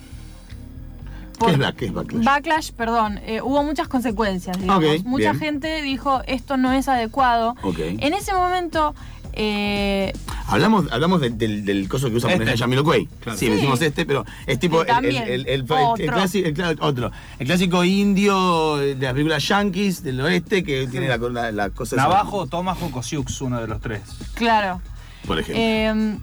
¿Qué 1.40 1.52
es, 1.52 1.58
back- 1.58 1.76
qué 1.78 1.86
es 1.86 1.94
backlash? 1.94 2.24
Backlash, 2.26 2.72
perdón, 2.74 3.20
eh, 3.26 3.42
hubo 3.42 3.64
muchas 3.64 3.88
consecuencias, 3.88 4.60
digamos. 4.60 5.06
Mucha 5.06 5.32
bien. 5.32 5.40
gente 5.40 5.82
dijo 5.84 6.22
esto 6.28 6.58
no 6.58 6.74
es 6.74 6.90
adecuado. 6.90 7.56
En 7.78 8.14
ese 8.14 8.34
momento, 8.34 8.94
eh, 9.38 10.14
Hablamos, 10.48 10.86
hablamos 10.92 11.22
de- 11.22 11.30
del, 11.30 11.64
del 11.66 11.88
coso 11.90 12.10
que 12.10 12.16
usa 12.16 12.32
Este. 12.34 12.58
Jamiroquai. 12.58 13.08
Claro. 13.22 13.38
Sí, 13.38 13.46
Sí. 13.48 13.52
decimos 13.52 13.82
este, 13.82 14.06
pero 14.06 14.26
es 14.46 14.60
tipo 14.60 14.82
el, 14.84 15.06
el, 15.06 15.16
el, 15.18 15.28
el- 15.28 15.48
el- 15.48 15.62
otro. 15.64 15.96
el 15.98 16.10
clásico, 16.12 16.48
el 16.48 16.54
cla- 16.56 16.78
otro. 16.80 17.12
El 17.38 17.48
clásico 17.48 17.84
indio 17.84 18.78
de 18.78 18.96
las 18.96 19.14
películas 19.14 19.48
yankees 19.48 20.04
del 20.04 20.20
oeste 20.22 20.64
que 20.64 20.88
tiene 20.88 21.08
la, 21.08 21.18
la, 21.18 21.52
la 21.52 21.70
cosa. 21.70 21.96
Navajo, 21.98 22.48
Tomahawk 22.48 22.96
o 22.96 23.04
Sioux, 23.04 23.26
uno 23.42 23.60
de 23.62 23.68
los 23.68 23.80
tres. 23.82 24.02
claro. 24.36 24.82
Por 25.26 25.40
ejemplo. 25.40 25.62
Eh, 25.62 26.18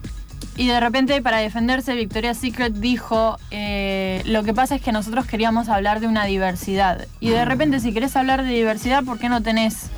y 0.56 0.68
de 0.68 0.78
repente, 0.80 1.21
para 1.21 1.38
defenderse, 1.38 1.94
Victoria's 1.94 2.38
Secret 2.38 2.73
dijo: 2.75 3.38
eh, 3.50 4.23
Lo 4.25 4.44
que 4.44 4.54
pasa 4.54 4.76
es 4.76 4.83
que 4.83 4.92
nosotros 4.92 5.26
queríamos 5.26 5.68
hablar 5.68 6.00
de 6.00 6.06
una 6.06 6.25
diversidad. 6.25 7.06
Y 7.21 7.28
de 7.30 7.44
repente, 7.44 7.80
si 7.80 7.92
querés 7.92 8.16
hablar 8.16 8.42
de 8.44 8.50
diversidad, 8.52 9.04
¿por 9.04 9.18
qué 9.18 9.28
no 9.28 9.42
tenés 9.42 9.90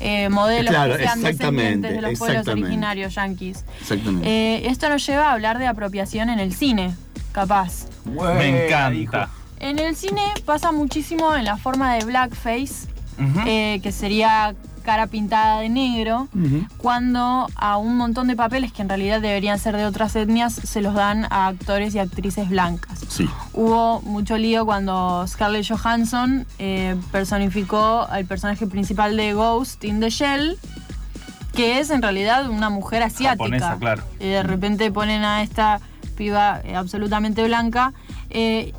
eh, 0.00 0.28
modelos 0.28 0.70
Claro, 0.74 0.96
que 0.96 1.02
sean 1.04 1.18
exactamente, 1.18 1.88
descendientes 1.88 1.94
de 1.94 2.02
los 2.02 2.18
pueblos 2.18 2.48
originarios 2.48 3.14
yanquis? 3.14 3.64
Exactamente. 3.80 4.28
Eh, 4.28 4.68
esto 4.68 4.88
nos 4.88 5.06
lleva 5.06 5.28
a 5.28 5.32
hablar 5.32 5.58
de 5.58 5.66
apropiación 5.66 6.30
en 6.30 6.38
el 6.40 6.54
cine, 6.54 6.94
capaz. 7.32 7.86
Me 8.04 8.66
encanta. 8.66 9.30
En 9.60 9.78
el 9.78 9.96
cine 9.96 10.22
pasa 10.44 10.72
muchísimo 10.72 11.34
en 11.34 11.44
la 11.44 11.56
forma 11.56 11.94
de 11.94 12.04
blackface, 12.04 12.88
eh, 13.46 13.80
que 13.82 13.92
sería 13.92 14.54
cara 14.84 15.08
pintada 15.08 15.60
de 15.60 15.68
negro, 15.68 16.28
cuando 16.78 17.48
a 17.56 17.76
un 17.76 17.96
montón 17.96 18.28
de 18.28 18.36
papeles 18.36 18.72
que 18.72 18.82
en 18.82 18.88
realidad 18.88 19.20
deberían 19.20 19.58
ser 19.58 19.76
de 19.76 19.86
otras 19.86 20.14
etnias 20.14 20.54
se 20.54 20.80
los 20.80 20.94
dan 20.94 21.26
a 21.30 21.48
actores 21.48 21.94
y 21.94 21.98
actrices 21.98 22.48
blancas. 22.48 23.00
Sí. 23.08 23.28
Hubo 23.52 24.00
mucho 24.02 24.38
lío 24.38 24.64
cuando 24.64 25.26
Scarlett 25.26 25.66
Johansson 25.66 26.46
eh, 26.58 26.96
personificó 27.10 28.06
al 28.08 28.24
personaje 28.26 28.66
principal 28.66 29.16
de 29.16 29.32
Ghost 29.32 29.82
in 29.84 30.00
the 30.00 30.10
Shell, 30.10 30.58
que 31.54 31.80
es 31.80 31.90
en 31.90 32.02
realidad 32.02 32.48
una 32.50 32.70
mujer 32.70 33.02
asiática. 33.02 33.44
Japonesa, 33.44 33.76
claro. 33.78 34.02
Y 34.20 34.28
de 34.28 34.42
repente 34.42 34.90
ponen 34.90 35.24
a 35.24 35.42
esta 35.42 35.80
piba 36.16 36.60
eh, 36.64 36.76
absolutamente 36.76 37.42
blanca. 37.44 37.92
Eh, 38.30 38.72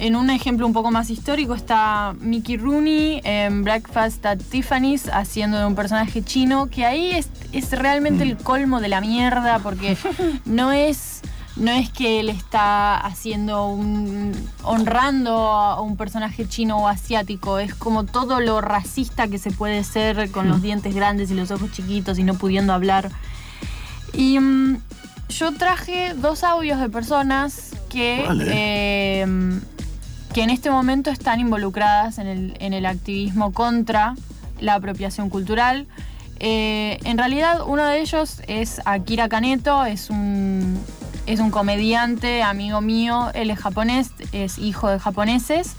en 0.00 0.16
un 0.16 0.30
ejemplo 0.30 0.66
un 0.66 0.72
poco 0.72 0.90
más 0.90 1.10
histórico 1.10 1.54
está 1.54 2.14
Mickey 2.20 2.56
Rooney 2.56 3.20
en 3.22 3.62
Breakfast 3.62 4.24
at 4.24 4.38
Tiffany's 4.38 5.08
haciendo 5.12 5.58
de 5.58 5.66
un 5.66 5.74
personaje 5.74 6.22
chino, 6.24 6.68
que 6.68 6.86
ahí 6.86 7.10
es, 7.10 7.28
es 7.52 7.70
realmente 7.72 8.22
el 8.24 8.38
colmo 8.38 8.80
de 8.80 8.88
la 8.88 9.02
mierda 9.02 9.58
porque 9.58 9.98
no 10.46 10.72
es, 10.72 11.20
no 11.56 11.70
es 11.70 11.90
que 11.90 12.18
él 12.18 12.30
está 12.30 12.96
haciendo 12.96 13.66
un. 13.66 14.32
honrando 14.62 15.32
a 15.32 15.82
un 15.82 15.98
personaje 15.98 16.48
chino 16.48 16.78
o 16.78 16.88
asiático, 16.88 17.58
es 17.58 17.74
como 17.74 18.06
todo 18.06 18.40
lo 18.40 18.62
racista 18.62 19.28
que 19.28 19.36
se 19.38 19.50
puede 19.50 19.84
ser 19.84 20.30
con 20.30 20.48
los 20.48 20.62
dientes 20.62 20.94
grandes 20.94 21.30
y 21.30 21.34
los 21.34 21.50
ojos 21.50 21.72
chiquitos 21.72 22.18
y 22.18 22.24
no 22.24 22.34
pudiendo 22.34 22.72
hablar. 22.72 23.10
Y 24.14 24.40
mm, 24.40 24.80
yo 25.28 25.52
traje 25.52 26.14
dos 26.14 26.42
audios 26.42 26.80
de 26.80 26.88
personas 26.88 27.72
que, 27.90 28.24
Vale. 28.26 28.44
eh, 28.48 29.26
que 30.32 30.42
en 30.42 30.50
este 30.50 30.70
momento 30.70 31.10
están 31.10 31.40
involucradas 31.40 32.18
en 32.18 32.26
el, 32.26 32.56
en 32.60 32.72
el 32.72 32.86
activismo 32.86 33.52
contra 33.52 34.14
la 34.60 34.74
apropiación 34.74 35.30
cultural. 35.30 35.86
Eh, 36.38 36.98
en 37.04 37.18
realidad 37.18 37.60
uno 37.66 37.84
de 37.84 38.00
ellos 38.00 38.40
es 38.46 38.80
Akira 38.84 39.28
Kaneto, 39.28 39.84
es 39.84 40.08
un, 40.10 40.78
es 41.26 41.40
un 41.40 41.50
comediante, 41.50 42.42
amigo 42.42 42.80
mío, 42.80 43.30
él 43.34 43.50
es 43.50 43.58
japonés, 43.58 44.10
es 44.32 44.58
hijo 44.58 44.88
de 44.88 44.98
japoneses. 44.98 45.74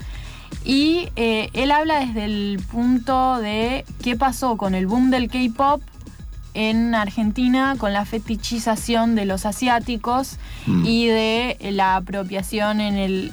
Y 0.64 1.08
eh, 1.16 1.48
él 1.54 1.70
habla 1.70 2.00
desde 2.00 2.24
el 2.24 2.60
punto 2.70 3.38
de 3.38 3.84
qué 4.02 4.16
pasó 4.16 4.56
con 4.56 4.74
el 4.74 4.86
boom 4.86 5.10
del 5.10 5.28
K-pop 5.28 5.82
en 6.54 6.94
Argentina 6.94 7.76
con 7.78 7.94
la 7.94 8.04
fetichización 8.04 9.14
de 9.14 9.24
los 9.24 9.46
asiáticos 9.46 10.36
Mm. 10.66 10.86
y 10.86 11.06
de 11.06 11.56
la 11.72 11.96
apropiación 11.96 12.80
en 12.80 12.94
el 12.96 13.32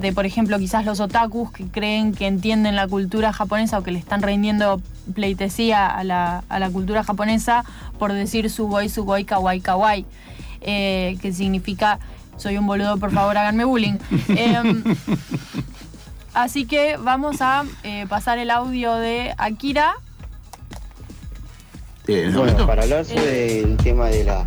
de 0.00 0.12
por 0.12 0.26
ejemplo 0.26 0.58
quizás 0.58 0.84
los 0.84 1.00
otakus 1.00 1.50
que 1.52 1.64
creen 1.66 2.14
que 2.14 2.26
entienden 2.26 2.76
la 2.76 2.86
cultura 2.86 3.32
japonesa 3.32 3.78
o 3.78 3.82
que 3.82 3.90
le 3.90 3.98
están 3.98 4.22
rindiendo 4.22 4.80
pleitesía 5.14 5.86
a 5.86 6.04
la, 6.04 6.44
a 6.48 6.58
la 6.58 6.70
cultura 6.70 7.02
japonesa 7.02 7.64
por 7.98 8.12
decir 8.12 8.50
sugoi 8.50 8.88
sugoi 8.88 9.24
kawaii 9.24 9.60
kawaii 9.60 10.06
eh, 10.60 11.16
que 11.20 11.32
significa 11.32 11.98
soy 12.36 12.58
un 12.58 12.66
boludo 12.66 12.96
por 12.98 13.10
favor 13.10 13.36
háganme 13.36 13.64
bullying 13.64 13.98
Em, 14.28 14.84
así 16.34 16.66
que 16.66 16.96
vamos 16.96 17.40
a 17.40 17.64
eh, 17.82 18.06
pasar 18.08 18.38
el 18.38 18.50
audio 18.50 18.94
de 18.94 19.34
Akira. 19.38 19.94
Eh, 22.06 22.22
¿en 22.22 22.28
ese 22.30 22.38
Bueno, 22.38 22.66
para 22.66 22.82
hablar 22.82 23.04
sobre 23.04 23.60
el 23.60 23.76
tema 23.76 24.06
de 24.08 24.24
la, 24.24 24.44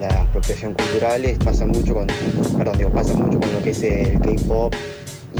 la 0.00 0.22
apropiación 0.22 0.74
cultural, 0.74 1.24
es- 1.24 1.38
pasa 1.38 1.66
mucho 1.66 1.94
con, 1.94 2.06
perdón, 2.58 2.78
digo, 2.78 2.90
pasa 2.90 3.14
mucho 3.14 3.38
con 3.40 3.52
lo 3.52 3.62
que 3.62 3.70
es 3.70 3.82
el 3.82 4.20
K-pop 4.20 4.74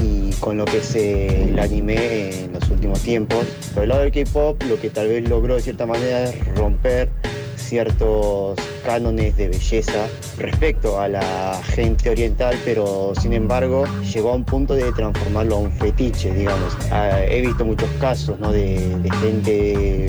y 0.01 0.31
con 0.39 0.57
lo 0.57 0.65
que 0.65 0.77
es 0.77 0.95
el 0.95 1.57
anime 1.59 2.43
en 2.45 2.53
los 2.53 2.69
últimos 2.69 3.01
tiempos. 3.01 3.45
Por 3.73 3.83
el 3.83 3.89
lado 3.89 4.01
del 4.01 4.11
K-pop, 4.11 4.61
lo 4.69 4.79
que 4.79 4.89
tal 4.89 5.07
vez 5.07 5.27
logró 5.27 5.55
de 5.55 5.61
cierta 5.61 5.85
manera 5.85 6.25
es 6.25 6.55
romper 6.55 7.09
ciertos 7.57 8.57
cánones 8.85 9.35
de 9.35 9.49
belleza 9.49 10.07
respecto 10.37 10.99
a 10.99 11.07
la 11.09 11.59
gente 11.65 12.09
oriental, 12.09 12.55
pero 12.63 13.13
sin 13.19 13.33
embargo 13.33 13.83
llegó 14.13 14.29
a 14.31 14.35
un 14.35 14.43
punto 14.45 14.73
de 14.73 14.91
transformarlo 14.93 15.55
a 15.55 15.59
un 15.59 15.71
fetiche, 15.71 16.31
digamos. 16.33 16.77
Ah, 16.91 17.19
he 17.27 17.41
visto 17.41 17.65
muchos 17.65 17.89
casos 17.99 18.39
¿no? 18.39 18.51
de, 18.51 18.77
gente, 19.21 20.07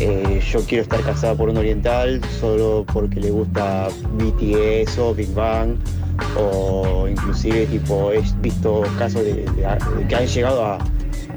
eh, 0.00 0.40
yo 0.52 0.60
quiero 0.66 0.82
estar 0.82 1.00
casada 1.02 1.34
por 1.34 1.48
un 1.48 1.56
oriental 1.56 2.20
solo 2.40 2.84
porque 2.92 3.20
le 3.20 3.30
gusta 3.30 3.88
BTS 4.18 4.98
o 4.98 5.14
Big 5.14 5.32
Bang, 5.32 5.76
o 6.36 7.06
inclusive 7.08 7.66
tipo 7.66 8.12
he 8.12 8.22
visto 8.40 8.82
casos 8.98 9.24
de, 9.24 9.34
de- 9.34 9.44
de 9.98 10.08
que 10.08 10.14
han 10.14 10.26
llegado 10.26 10.64
a 10.64 10.78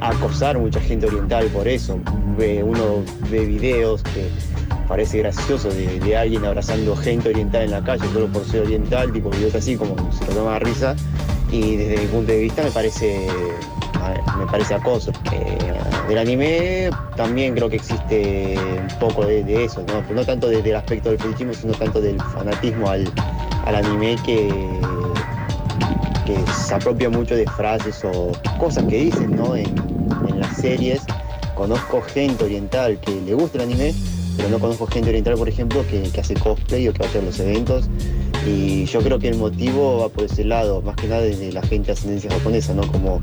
acosar 0.02 0.58
mucha 0.58 0.80
gente 0.80 1.08
oriental 1.08 1.48
por 1.48 1.68
eso. 1.68 2.00
Uno 2.38 3.04
ve 3.30 3.46
videos 3.46 4.04
que 4.04 4.30
parece 4.88 5.20
gracioso 5.20 5.70
de, 5.70 6.18
alguien 6.18 6.46
abrazando 6.46 6.96
gente 6.96 7.30
oriental 7.30 7.64
en 7.64 7.72
la 7.72 7.84
calle 7.84 8.06
solo 8.14 8.28
por 8.28 8.46
ser 8.46 8.62
oriental, 8.64 9.12
tipo 9.12 9.30
videos 9.30 9.56
así 9.56 9.76
como 9.76 9.96
se 10.12 10.26
lo 10.26 10.34
toma 10.34 10.60
risa. 10.60 10.96
Y 11.52 11.78
desde 11.78 12.02
mi 12.02 12.08
punto 12.08 12.32
de 12.32 12.40
vista 12.40 12.64
me 12.64 12.72
parece 12.72 13.28
me 14.38 14.46
parece 14.48 14.74
acoso. 14.74 15.12
Eh, 15.32 15.58
del 16.08 16.18
anime 16.18 16.90
también 17.16 17.56
creo 17.56 17.70
que 17.70 17.78
existe 17.78 18.56
un 18.58 19.00
poco 19.00 19.26
de, 19.26 19.64
eso, 19.64 19.84
¿no? 19.88 20.14
No 20.14 20.26
tanto 20.26 20.48
desde 20.48 20.70
el 20.70 20.76
aspecto 20.76 21.10
del 21.10 21.20
fetichismo, 21.20 21.54
sino 21.54 21.74
tanto 21.74 22.02
del 22.02 22.22
fanatismo 22.22 22.90
al, 22.90 23.10
al 23.66 23.76
anime 23.76 24.16
que, 24.26 24.77
que 26.28 26.52
se 26.52 26.76
apropia 26.76 27.10
mucho 27.10 27.36
de 27.36 27.46
frases 27.46 28.04
o 28.04 28.34
cosas 28.60 28.84
que 28.86 28.98
dicen, 29.06 29.36
¿no? 29.36 29.56
En, 29.56 29.74
las 30.38 30.58
series. 30.58 31.02
Conozco 31.56 32.02
gente 32.02 32.44
oriental 32.44 33.00
que 33.00 33.12
le 33.22 33.34
gusta 33.34 33.58
el 33.58 33.64
anime, 33.64 33.96
pero 34.36 34.50
no 34.50 34.60
conozco 34.60 34.86
gente 34.86 35.10
oriental, 35.10 35.36
por 35.36 35.50
ejemplo, 35.50 35.84
que, 35.90 36.12
hace 36.20 36.36
cosplay 36.36 36.88
o 36.88 36.94
que 36.94 37.00
va 37.00 37.06
a 37.06 37.10
hacer 37.10 37.24
los 37.24 37.40
eventos. 37.40 37.90
Y 38.46 38.86
yo 38.86 39.00
creo 39.00 39.18
que 39.18 39.30
el 39.30 39.38
motivo 39.38 40.00
va 40.00 40.10
por 40.10 40.26
ese 40.26 40.44
lado, 40.44 40.82
más 40.82 40.96
que 40.98 41.08
nada 41.08 41.22
desde 41.22 41.52
la 41.52 41.62
gente 41.62 41.88
de 41.88 41.94
ascendencia 41.94 42.30
japonesa, 42.30 42.74
¿no? 42.74 42.86
Como 42.92 43.22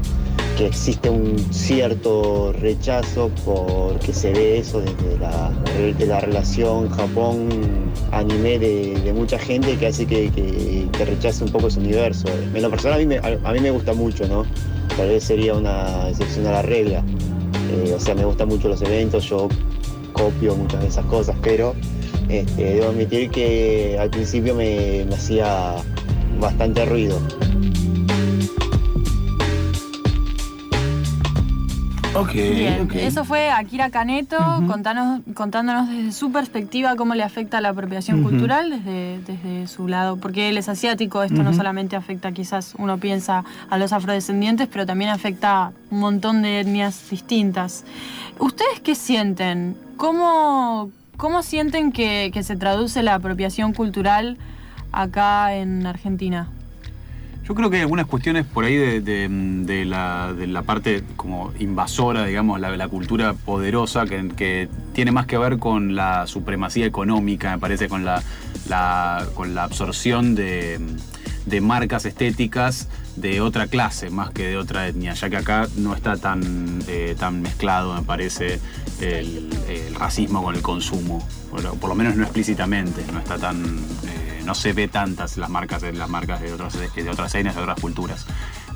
que 0.57 0.67
existe 0.67 1.11
un 1.11 1.39
cierto 1.53 2.53
rechazo 2.53 3.31
porque 3.45 4.13
se 4.13 4.33
ve 4.33 4.59
eso 4.59 4.81
desde 4.81 5.19
la, 5.19 5.51
de 5.99 6.07
la 6.07 6.21
relación 6.21 6.89
Japón-anime 6.91 8.59
de, 8.59 9.01
de 9.01 9.13
mucha 9.13 9.39
gente 9.39 9.77
que 9.77 9.89
hace 9.89 10.07
que, 10.07 10.31
que, 10.31 11.05
rechace 11.05 11.45
un 11.45 11.51
poco 11.51 11.69
ese 11.69 11.81
universo. 11.81 12.29
En 12.55 12.63
lo 12.63 12.71
personal 12.71 12.99
a 12.99 12.99
mí, 12.99 13.07
me, 13.07 13.19
a, 13.19 13.53
mí 13.53 13.61
me 13.61 13.71
gusta 13.71 13.95
mucho, 13.95 14.27
¿no? 14.29 14.45
Tal 14.97 15.09
vez 15.09 15.25
sería 15.25 15.55
una 15.55 16.09
excepción 16.09 16.47
a 16.47 16.53
la 16.53 16.63
regla. 16.63 17.03
Eh, 17.73 17.93
o 17.95 18.01
sea, 18.01 18.15
me 18.15 18.25
gustan 18.25 18.49
mucho 18.49 18.69
los 18.69 18.81
eventos, 18.83 19.25
yo 19.29 19.49
copio 20.13 20.55
muchas 20.55 20.81
de 20.81 20.89
esas 20.89 21.05
cosas, 21.07 21.37
pero 21.43 21.75
este, 22.29 22.75
debo 22.75 22.91
admitir 22.91 23.31
que 23.31 23.97
al 23.99 24.11
principio 24.11 24.55
me 24.55 25.03
hacía 25.13 25.75
bastante 26.39 26.85
ruido. 26.85 27.19
Ok, 32.17 32.33
Bien, 32.33 32.83
ok. 32.83 32.95
eso 32.95 33.25
fue 33.25 33.51
Akira 33.51 33.91
Caneto 33.91 34.37
contanos- 34.69 35.23
contándonos 35.35 35.89
desde 35.89 36.13
su 36.13 36.31
perspectiva 36.31 36.95
cómo 36.95 37.15
le 37.17 37.25
afecta 37.25 37.61
la 37.61 37.71
apropiación 37.71 38.23
cultural 38.23 38.71
desde, 38.71 39.19
desde 39.27 39.67
su 39.67 39.89
lado, 39.89 40.17
porque 40.19 40.49
él 40.49 40.57
es 40.57 40.69
asiático, 40.69 41.25
esto 41.25 41.43
no 41.43 41.53
solamente 41.53 41.97
afecta 41.97 42.31
quizás, 42.31 42.75
uno 42.79 42.99
piensa 42.99 43.45
a 43.69 43.79
los 43.79 43.93
afrodescendientes, 43.93 44.69
pero 44.69 44.87
también 44.87 45.11
afecta 45.11 45.65
a 45.67 45.73
un 45.91 45.99
montón 45.99 46.43
de 46.43 46.61
etnias 46.61 47.11
distintas. 47.11 47.85
¿Ustedes 48.39 48.79
qué 48.85 48.95
sienten? 48.95 49.77
¿Cómo, 49.97 50.91
cómo 51.17 51.43
sienten 51.43 51.91
que, 51.91 52.31
que 52.33 52.45
se 52.45 52.55
traduce 52.55 53.03
la 53.03 53.15
apropiación 53.17 53.73
cultural 53.73 54.39
acá 54.93 55.55
en 55.57 55.85
Argentina? 55.85 56.49
Yo 57.47 57.55
creo 57.55 57.69
que 57.69 57.77
hay 57.77 57.83
algunas 57.83 58.07
cuestiones 58.07 58.47
por 58.47 58.65
ahí 58.65 58.77
de, 58.77 59.85
la, 59.85 60.33
de 60.33 60.47
la 60.47 60.63
parte 60.63 61.05
como 61.17 61.53
invasora, 61.59 62.25
digamos, 62.25 62.59
la, 62.59 62.75
la 62.75 62.89
cultura 62.89 63.35
poderosa, 63.35 64.07
que, 64.07 64.69
tiene 64.95 65.13
más 65.13 65.27
que 65.27 65.37
ver 65.37 65.59
con 65.59 65.95
la 65.95 66.27
supremacía 66.27 66.87
económica, 66.87 67.51
me 67.51 67.59
parece, 67.59 67.89
con 67.89 68.05
la, 68.05 68.23
con 69.35 69.55
la 69.55 69.65
absorción 69.65 70.35
de 70.35 70.81
marcas 71.61 72.07
estéticas 72.07 72.89
de 73.17 73.41
otra 73.41 73.67
clase 73.67 74.11
más 74.11 74.31
que 74.31 74.47
de 74.47 74.57
otra 74.57 74.89
etnia, 74.89 75.15
ya 75.15 75.31
que 75.31 75.37
acá 75.37 75.69
no 75.77 75.95
está 75.95 76.17
tan, 76.17 76.83
eh, 76.89 77.15
tan 77.19 77.43
mezclado, 77.43 77.95
me 77.95 78.03
parece, 78.03 78.61
el, 79.01 79.51
racismo 79.99 80.43
con 80.43 80.55
el 80.55 80.63
consumo, 80.63 81.27
por, 81.51 81.89
lo 81.89 81.95
menos 81.95 82.17
no 82.17 82.25
explícitamente, 82.25 83.05
no 83.13 83.19
está 83.19 83.39
tan... 83.39 83.65
eh, 84.07 84.43
no 84.45 84.55
se 84.55 84.75
ve 84.75 84.89
tantas 84.89 85.39
las 85.39 85.49
marcas 85.49 85.81
de 85.81 85.93
las 85.95 86.11
marcas 86.11 86.41
de 86.43 86.53
otras 86.53 86.75
de 86.75 87.09
otras 87.09 87.35
etnias, 87.35 87.57
de 87.57 87.63
otras 87.63 87.81
culturas. 87.81 88.27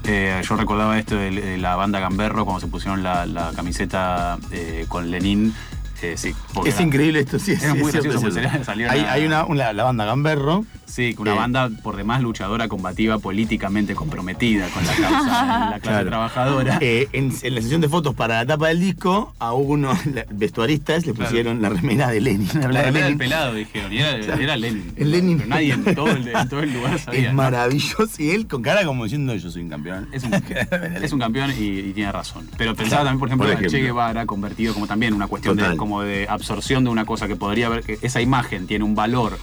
Eh, 0.04 0.40
yo 0.49 0.57
recordaba 0.57 0.99
esto 0.99 1.16
de, 1.16 1.59
la 1.59 1.76
banda 1.76 2.00
Gamberro 2.00 2.45
cuando 2.45 2.61
se 2.61 2.66
pusieron 2.66 3.02
la, 3.02 3.52
camiseta 3.54 4.38
eh, 4.50 4.87
con 4.88 5.11
Lenin. 5.11 5.54
Eh, 6.02 6.14
sí, 6.17 6.35
Es 6.64 6.75
era- 6.75 6.83
increíble 6.85 7.21
esto, 7.21 7.38
sí, 7.38 7.52
muy 7.52 7.59
es 7.59 7.90
cierto, 7.90 8.11
gracioso, 8.11 8.38
es 8.40 8.69
Hay, 8.90 9.26
una- 9.26 9.73
la 9.73 9.83
banda 9.85 10.05
Gamberro. 10.05 10.64
Sí, 10.87 11.14
una 11.19 11.33
Eh, 11.35 11.37
banda 11.37 11.69
por 11.83 11.97
demás 11.97 12.23
luchadora, 12.23 12.67
combativa, 12.67 13.19
políticamente 13.19 13.95
comprometida 13.95 14.69
con 14.69 14.87
la 14.87 14.93
causa 14.95 15.43
de 15.43 15.47
la 15.71 15.78
clase 15.81 15.81
Claro. 15.83 16.09
trabajadora. 16.09 16.78
Eh, 16.81 17.09
en, 17.12 17.31
en 17.43 17.55
la 17.55 17.61
sesión 17.61 17.83
de 17.83 17.90
fotos 17.90 18.14
para 18.14 18.37
la 18.37 18.47
tapa 18.47 18.69
del 18.69 18.81
disco, 18.81 19.35
a 19.38 19.52
unos 19.52 19.99
vestuaristas 20.31 21.05
le 21.07 21.12
Claro. 21.12 21.28
pusieron 21.28 21.61
la 21.61 21.69
remera 21.69 22.09
de 22.09 22.21
Lenin. 22.23 22.49
La 22.55 22.61
remera 22.69 22.81
de 22.87 22.93
del 22.93 23.02
Lenin. 23.02 23.19
pelado, 23.19 23.52
dijeron, 23.55 23.93
y 23.93 23.99
era, 23.99 24.12
era 24.43 24.57
Lenin. 24.57 24.93
El 24.97 25.11
Lenin. 25.11 25.37
Pero 25.39 25.49
nadie 25.50 25.73
en 25.75 25.95
todo 25.95 26.11
el, 26.11 26.26
en 26.28 26.49
todo 26.49 26.61
el 26.63 26.73
lugar 26.73 26.99
sabía. 26.99 27.21
Es 27.21 27.26
¿no? 27.28 27.34
maravilloso. 27.34 28.06
Y 28.19 28.30
él 28.30 28.47
con 28.47 28.63
cara 28.63 28.84
como 28.87 29.04
diciendo 29.04 29.34
yo 29.34 29.50
soy 29.50 29.63
un 29.63 29.69
campeón. 29.69 30.08
Es 30.13 30.25
un, 30.25 30.32
es 30.34 31.13
un 31.13 31.19
campeón 31.19 31.50
y, 31.58 31.65
y 31.80 31.93
tiene 31.93 32.11
razón. 32.13 32.49
Pero 32.56 32.75
pensaba 32.75 33.02
también, 33.04 33.19
por 33.19 33.28
ejemplo, 33.28 33.47
Por 33.52 33.63
en 33.63 33.71
Che. 33.71 33.78
Guevara 33.82 34.25
convertido 34.25 34.73
como 34.73 34.87
también 34.87 35.13
una 35.13 35.26
cuestión 35.26 35.54
de, 35.56 35.65
Total. 35.65 35.76
Como 35.88 36.02
de 36.02 36.26
absorción 36.28 36.84
de 36.84 36.90
una 36.90 37.06
cosa 37.06 37.26
que 37.28 37.34
podría 37.36 37.68
haber, 37.68 37.82
que 37.82 37.98
esa 38.02 38.20
imagen 38.20 38.66
tiene 38.66 38.84
un 38.84 38.94
valor 38.94 39.38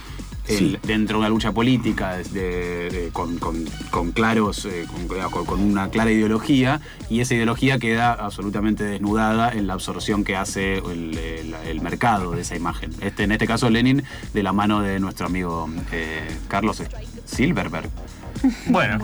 el- 0.48 0.58
Sí. 0.58 0.78
dentro 0.86 1.16
de 1.18 1.22
una 1.22 1.30
lucha 1.30 1.52
política 1.54 2.18
de- 2.18 2.90
de- 2.92 3.10
con, 3.12 3.40
con- 3.40 3.66
con 3.90 4.12
claros, 4.12 4.64
eh, 4.66 4.86
con, 5.08 5.08
con- 5.32 5.46
con 5.48 5.60
una 5.60 5.90
clara 5.90 6.12
ideología, 6.12 6.82
y 7.10 7.22
esa 7.22 7.34
ideología 7.34 7.80
queda 7.80 8.14
absolutamente 8.14 8.84
desnudada 8.84 9.52
en 9.54 9.66
la 9.66 9.74
absorción 9.74 10.24
que 10.24 10.36
hace 10.36 10.78
el, 10.78 11.18
el- 11.18 11.56
el 11.68 11.82
mercado 11.82 12.34
de 12.34 12.42
esa 12.44 12.56
imagen. 12.56 12.92
Este, 13.02 13.24
en 13.24 13.32
este 13.32 13.48
caso, 13.48 13.72
Lenin, 13.72 14.04
de 14.36 14.44
la 14.44 14.54
mano 14.54 14.82
de 14.84 15.00
nuestro 15.00 15.26
amigo 15.26 15.68
eh, 15.92 16.28
Carlos 16.48 16.84
Silverberg. 17.26 17.90
Bueno. 18.68 19.04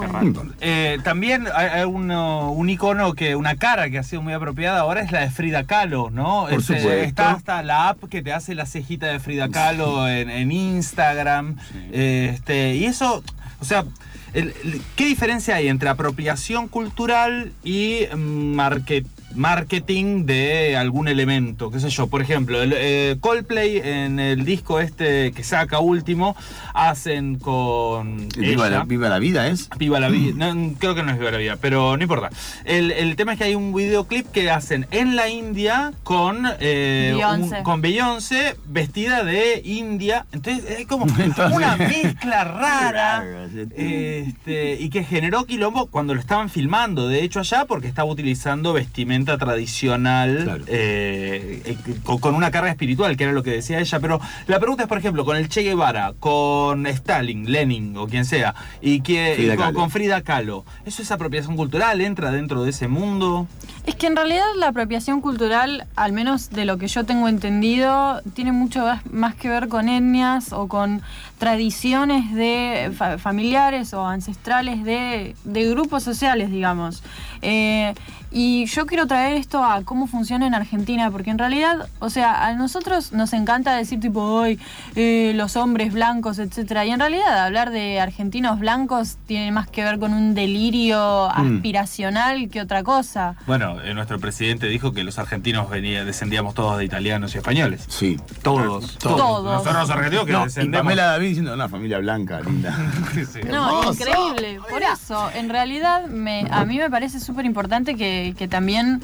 Eh, 0.60 1.00
también 1.04 1.48
hay, 1.54 1.84
uno- 1.86 2.52
un 2.52 2.70
icono 2.70 3.14
que, 3.14 3.36
una 3.36 3.56
cara 3.56 3.90
que 3.90 3.98
ha 4.00 4.04
sido 4.04 4.22
muy 4.22 4.34
apropiada 4.34 4.80
ahora 4.82 5.02
es 5.02 5.12
la 5.12 5.22
de 5.22 5.30
Frida 5.32 5.64
Kahlo, 5.66 6.10
¿no? 6.12 6.48
Por 6.50 6.60
Es, 6.60 6.70
eh, 6.70 6.78
supuesto. 6.80 6.92
está 7.04 7.32
hasta 7.32 7.64
la 7.64 7.90
app 7.90 8.04
que 8.10 8.22
te 8.22 8.34
hace 8.34 8.56
la 8.56 8.66
cejita 8.66 9.08
de 9.08 9.20
Frida 9.20 9.50
Kahlo 9.50 10.08
en, 10.08 10.30
en 10.30 10.52
Instagram. 10.52 11.56
Este, 11.92 12.76
y 12.76 12.86
eso, 12.86 13.24
o 13.60 13.66
sea, 13.66 13.86
el- 14.34 14.54
el- 14.64 14.82
¿qué 14.96 15.06
diferencia 15.06 15.56
hay 15.56 15.68
entre 15.68 15.90
apropiación 15.90 16.68
cultural 16.68 17.52
y 17.64 18.02
mm, 18.16 18.56
market- 18.56 19.06
marketing 19.36 20.26
de 20.26 20.76
algún 20.78 21.08
elemento? 21.08 21.72
¿Qué 21.72 21.80
sé 21.80 21.90
yo? 21.90 22.08
Por 22.08 22.22
ejemplo, 22.22 22.62
el, 22.62 22.74
eh, 22.76 23.18
Coldplay 23.20 23.78
en 23.78 24.20
el 24.20 24.46
disco 24.46 24.80
este 24.80 25.32
que 25.32 25.44
saca 25.44 25.80
último 25.80 26.36
hacen 26.74 27.38
con... 27.40 28.28
Viva 28.38 28.68
ella- 28.68 28.78
la, 28.80 28.84
viva 28.86 29.10
la 29.10 29.20
vida 29.20 29.48
es. 29.48 29.70
Viva 29.78 30.00
la 30.00 30.10
vida. 30.10 30.34
No, 30.54 30.74
creo 30.80 30.96
que 30.96 31.04
no 31.04 31.12
es 31.12 31.20
Viva 31.20 31.32
la 31.32 31.38
vida, 31.38 31.58
pero 31.62 31.98
no 31.98 32.04
importa. 32.04 32.30
El, 32.66 32.92
el 32.92 33.16
tema 33.16 33.34
es 33.34 33.38
que 33.38 33.44
hay 33.46 33.56
un 33.56 33.74
videoclip 33.74 34.28
que 34.32 34.50
hacen 34.50 34.88
en 34.92 35.16
la 35.16 35.30
India 35.30 35.92
con 36.04 36.46
eh, 36.60 37.12
Beyoncé. 37.14 37.58
un- 37.58 37.64
con 37.64 37.82
Beyoncé 37.82 38.56
vestida 38.66 39.24
de 39.24 39.62
India. 39.64 40.26
Entonces 40.32 40.64
es 40.80 40.88
como 40.88 41.06
una 41.54 41.76
mezcla 41.78 42.44
rara. 42.44 43.26
Este, 43.76 44.78
y 44.80 44.90
que 44.90 45.04
generó 45.04 45.46
quilombo 45.46 45.88
cuando 45.88 46.14
lo 46.14 46.20
estaban 46.20 46.50
filmando, 46.50 47.08
de 47.08 47.24
hecho 47.24 47.40
allá, 47.40 47.66
porque 47.66 47.88
estaba 47.88 48.10
utilizando 48.10 48.74
vestimenta 48.74 49.21
tradicional 49.26 50.44
Claro. 50.44 50.64
eh, 50.68 51.62
eh, 51.66 51.78
con, 52.04 52.18
con 52.20 52.36
una 52.36 52.52
carga 52.52 52.70
espiritual, 52.70 53.16
que 53.18 53.24
era 53.26 53.34
lo 53.34 53.44
que 53.44 53.52
decía 53.52 53.80
ella. 53.80 54.00
Pero 54.00 54.20
la 54.48 54.60
pregunta 54.60 54.84
es, 54.84 54.90
por 54.90 54.98
ejemplo, 54.98 55.26
con 55.26 55.38
el 55.38 55.50
Che 55.50 55.62
Guevara, 55.64 56.14
con 56.20 56.86
Stalin, 56.88 57.52
Lenin 57.52 57.96
o 57.98 58.08
quien 58.08 58.26
sea, 58.26 58.54
y, 58.82 59.02
que, 59.02 59.34
Frida 59.36 59.54
y 59.54 59.58
con, 59.58 59.74
con 59.74 59.90
Frida 59.92 60.22
Kahlo, 60.22 60.66
¿eso 60.86 61.02
es 61.02 61.12
apropiación 61.12 61.56
cultural? 61.56 62.02
¿Entra 62.02 62.32
dentro 62.32 62.64
de 62.64 62.70
ese 62.72 62.88
mundo? 62.88 63.48
Es 63.86 63.96
que 63.96 64.08
en 64.08 64.16
realidad 64.16 64.46
la 64.58 64.68
apropiación 64.68 65.22
cultural, 65.22 65.88
al 65.96 66.14
menos 66.14 66.50
de 66.52 66.66
lo 66.66 66.78
que 66.78 66.88
yo 66.88 67.04
tengo 67.04 67.28
entendido, 67.28 68.22
tiene 68.34 68.52
mucho 68.52 68.86
más- 69.12 69.36
que 69.36 69.50
ver 69.50 69.70
con 69.70 69.90
etnias 69.90 70.54
o 70.54 70.68
con 70.68 71.02
tradiciones 71.40 72.32
de 72.34 72.92
fa- 72.96 73.18
familiares 73.18 73.94
o 73.94 74.06
ancestrales 74.06 74.84
de, 74.84 75.36
de 75.44 75.70
grupos 75.70 76.04
sociales, 76.04 76.52
digamos. 76.52 77.02
Eh, 77.42 77.94
y 78.34 78.66
yo 78.68 78.86
quiero 78.86 79.08
traer 79.08 79.36
esto 79.36 79.62
a 79.62 79.82
cómo 79.84 80.08
funciona 80.08 80.48
en 80.48 80.54
Argentina, 80.54 81.12
porque 81.12 81.32
en 81.32 81.38
realidad, 81.38 81.90
o 82.00 82.10
sea, 82.10 82.46
a 82.48 82.54
nosotros 82.54 83.12
nos 83.12 83.34
encanta 83.34 83.76
decir 83.76 84.00
tipo, 84.00 84.22
hoy 84.22 84.58
los 84.96 85.58
hombres 85.58 85.92
blancos, 85.92 86.40
etcétera. 86.40 86.86
Y 86.86 86.92
en 86.92 87.00
realidad 87.00 87.46
hablar 87.46 87.72
de 87.72 88.00
argentinos 88.00 88.60
blancos 88.60 89.18
tiene 89.26 89.52
más 89.52 89.68
que 89.68 89.84
ver 89.84 90.00
con 90.00 90.14
un 90.14 90.34
delirio 90.34 91.30
Mm. 91.36 91.56
aspiracional 91.58 92.50
que 92.50 92.62
otra 92.62 92.84
cosa. 92.84 93.36
Bueno, 93.48 93.82
eh, 93.82 93.94
nuestro 93.94 94.20
presidente 94.20 94.68
dijo 94.68 94.94
que 94.94 95.04
los 95.04 95.20
argentinos 95.20 95.70
venía, 95.70 96.06
descendíamos 96.06 96.54
todos 96.54 96.78
de 96.78 96.86
italianos 96.86 97.36
y 97.36 97.38
españoles. 97.40 97.84
Sí. 97.90 98.18
Todos. 98.44 98.98
Todos. 99.00 99.44
Nosotros 99.44 99.76
los 99.76 99.90
argentinos 99.90 100.26
que 100.26 100.32
No, 100.32 100.42
y 100.42 100.46
descendemos. 100.46 100.84
Pamela 100.86 101.04
David 101.06 101.28
diciendo 101.28 101.54
una 101.54 101.68
familia 101.70 101.98
blanca, 102.00 102.40
linda. 102.42 102.78
Sí. 103.32 103.40
No, 103.46 103.82
Hermoso. 103.82 103.94
increíble. 103.94 104.60
Por 104.70 104.82
eso, 104.84 105.30
en 105.36 105.50
realidad, 105.50 106.06
me, 106.08 106.46
a 106.50 106.64
mí 106.66 106.78
me 106.78 106.90
parece 106.90 107.20
súper 107.32 107.46
importante 107.46 107.96
que, 107.96 108.36
que 108.38 108.50
también 108.50 109.02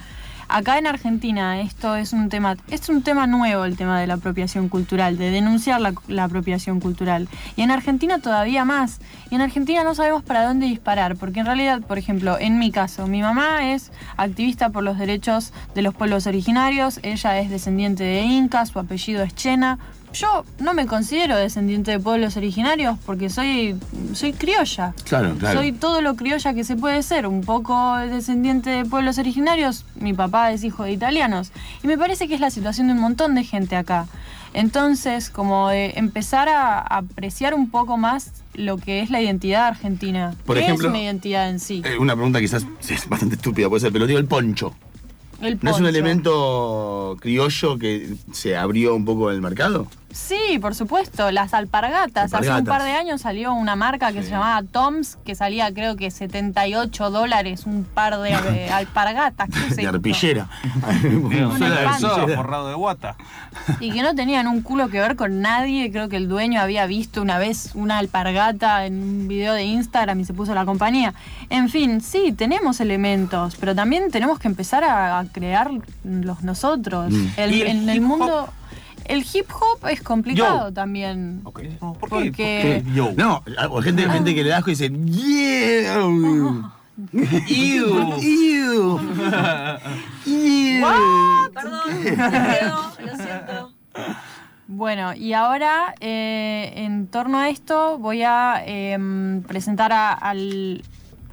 acá 0.50 0.78
en 0.78 0.86
Argentina 0.86 1.62
esto 1.62 1.96
es 1.96 2.12
un 2.12 2.28
tema, 2.28 2.58
es 2.70 2.90
un 2.90 3.02
tema 3.02 3.26
nuevo 3.26 3.64
el 3.64 3.78
tema 3.78 4.02
de 4.02 4.08
la 4.08 4.16
apropiación 4.16 4.68
cultural, 4.68 5.18
de 5.18 5.32
denunciar 5.32 5.80
la, 5.80 5.94
la 6.10 6.26
apropiación 6.26 6.82
cultural. 6.82 7.30
Y 7.56 7.62
en 7.62 7.72
Argentina 7.72 8.20
todavía 8.20 8.66
más. 8.66 9.00
Y 9.30 9.36
en 9.36 9.42
Argentina 9.42 9.86
no 9.86 9.96
sabemos 9.96 10.24
para 10.24 10.46
dónde 10.46 10.66
disparar, 10.66 11.16
porque 11.16 11.40
en 11.40 11.46
realidad, 11.46 11.82
por 11.82 11.98
ejemplo, 11.98 12.38
en 12.38 12.60
mi 12.60 12.70
caso, 12.70 13.08
mi 13.08 13.22
mamá 13.22 13.72
es 13.72 13.94
activista 14.18 14.72
por 14.72 14.84
los 14.84 14.98
derechos 14.98 15.54
de 15.74 15.82
los 15.82 15.96
pueblos 15.96 16.28
originarios, 16.28 17.00
ella 17.04 17.40
es 17.40 17.50
descendiente 17.50 18.04
de 18.04 18.24
Incas, 18.24 18.70
su 18.70 18.80
apellido 18.80 19.24
es 19.24 19.34
Chena, 19.36 19.80
yo 20.14 20.46
no 20.60 20.74
me 20.74 20.86
considero 20.86 21.36
descendiente 21.36 21.92
de 21.92 22.00
pueblos 22.00 22.38
originarios 22.38 22.98
porque 23.06 23.30
soy, 23.30 23.76
soy 24.14 24.34
criolla. 24.34 24.94
Claro, 25.04 25.36
claro. 25.38 25.60
Soy 25.60 25.72
todo 25.72 26.02
lo 26.02 26.16
criolla 26.16 26.54
que 26.54 26.64
se 26.64 26.76
puede 26.76 27.04
ser, 27.04 27.28
un 27.28 27.42
poco 27.42 27.98
descendiente 27.98 28.70
de 28.70 28.86
pueblos 28.86 29.18
originarios. 29.18 29.86
Mi 29.96 30.14
papá 30.14 30.52
es 30.52 30.64
hijo 30.64 30.84
de 30.84 30.92
italianos. 30.92 31.52
Y 31.84 31.88
me 31.88 31.98
parece 31.98 32.28
que 32.28 32.36
es 32.36 32.42
la 32.42 32.50
situación 32.50 32.88
de 32.88 32.94
un 32.94 33.00
montón 33.00 33.36
de 33.36 33.44
gente 33.44 33.76
acá. 33.76 34.08
Entonces, 34.54 35.30
como 35.30 35.70
de 35.70 35.94
empezar 35.98 36.50
a 36.50 36.80
apreciar 36.80 37.54
un 37.54 37.70
poco 37.70 37.98
más 37.98 38.32
lo 38.56 38.78
que 38.78 39.02
es 39.02 39.10
la 39.10 39.22
identidad 39.22 39.68
argentina. 39.68 40.34
Por 40.46 40.56
¿Qué 40.58 40.64
ejemplo, 40.64 40.88
es 40.88 40.90
una 40.90 41.02
identidad 41.02 41.50
en 41.50 41.60
sí? 41.60 41.84
Eh, 41.86 41.98
una 42.00 42.16
pregunta 42.16 42.40
quizás 42.40 42.66
es 42.90 43.08
bastante 43.08 43.36
estúpida, 43.36 43.70
puede 43.70 43.82
ser, 43.82 43.94
pero 43.94 44.08
digo 44.08 44.20
el 44.20 44.26
poncho. 44.26 44.74
¿No 45.40 45.72
es 45.72 45.80
un 45.80 45.86
elemento 45.86 47.16
criollo 47.20 47.78
que 47.78 48.16
se 48.32 48.56
abrió 48.56 48.96
un 48.96 49.06
poco 49.06 49.30
en 49.30 49.36
el 49.36 49.42
mercado? 49.42 49.88
Sí, 50.18 50.58
por 50.60 50.74
supuesto, 50.74 51.32
las 51.32 51.54
alpargatas. 51.54 52.34
Hace 52.34 52.50
un 52.52 52.66
par 52.66 52.84
de 52.84 52.92
años 52.92 53.22
salió 53.22 53.54
una 53.54 53.76
marca 53.76 54.12
que 54.12 54.24
se 54.24 54.32
llamaba 54.32 54.64
Toms, 54.64 55.18
que 55.24 55.36
salía 55.36 55.72
creo 55.74 55.96
que 55.96 56.10
78 56.10 57.12
dólares 57.12 57.66
un 57.66 57.84
par 57.84 58.18
de 58.20 58.32
eh, 58.32 58.70
alpargatas. 58.74 59.48
¿Qué 59.50 59.68
es 59.68 59.76
De 59.76 59.88
arpillera. 59.88 60.50
De 62.26 62.36
forrado 62.36 62.68
de 62.70 62.74
guata. 62.76 63.16
Y 63.80 63.92
que 63.92 64.02
no 64.02 64.16
tenían 64.16 64.48
un 64.48 64.62
culo 64.62 64.90
que 64.90 65.00
ver 65.00 65.16
con 65.16 65.42
nadie. 65.42 65.92
Creo 65.92 66.10
que 66.10 66.18
el 66.18 66.28
dueño 66.28 66.60
había 66.62 66.86
visto 66.88 67.22
una 67.22 67.38
vez 67.38 67.72
una 67.76 68.00
alpargata 68.00 68.86
en 68.86 69.02
un 69.02 69.28
video 69.28 69.54
de 69.54 69.64
Instagram 69.66 70.20
y 70.20 70.26
se 70.26 70.34
puso 70.34 70.54
la 70.56 70.66
compañía. 70.66 71.14
En 71.50 71.70
fin, 71.70 72.02
sí, 72.02 72.32
tenemos 72.34 72.80
elementos, 72.80 73.56
pero 73.60 73.76
también 73.76 74.10
tenemos 74.12 74.40
que 74.40 74.48
empezar 74.48 74.84
a, 74.84 75.20
a 75.20 75.26
crearlos 75.26 76.42
nosotros. 76.42 77.12
Mm. 77.14 77.28
El- 77.38 77.54
¿Y 77.54 77.62
el 77.62 77.68
en 77.68 77.90
el 77.90 78.02
mundo. 78.02 78.50
El 79.08 79.26
hip 79.34 79.50
hop 79.52 79.88
es 79.90 80.02
complicado 80.02 80.68
Yo. 80.68 80.74
también. 80.74 81.42
¿Por 81.44 81.54
qué? 81.62 81.70
¿Por 81.80 81.98
Porque- 82.10 82.32
qué? 82.32 82.84
Yo. 82.94 83.12
No, 83.16 83.44
o 83.70 83.82
gente, 83.82 84.10
gente 84.10 84.36
que 84.36 84.44
le 84.44 84.50
da 84.50 84.58
asco 84.58 84.70
y 84.72 84.74
dice, 84.74 84.90
¡Yeah! 84.90 85.94
Ew. 86.00 86.64
¡Ew! 87.48 88.20
¡Ew! 88.22 89.00
Perdón, 91.54 91.82
lo 93.06 93.16
siento. 93.16 93.72
Bueno, 94.68 95.14
y 95.14 95.34
ahora 95.34 95.96
eh, 96.02 96.74
en 96.76 97.08
torno 97.08 97.40
a 97.40 97.50
esto 97.50 97.98
voy 97.98 98.24
a 98.24 98.62
em, 98.66 99.42
presentar 99.44 99.94
a- 99.94 100.14
al 100.14 100.84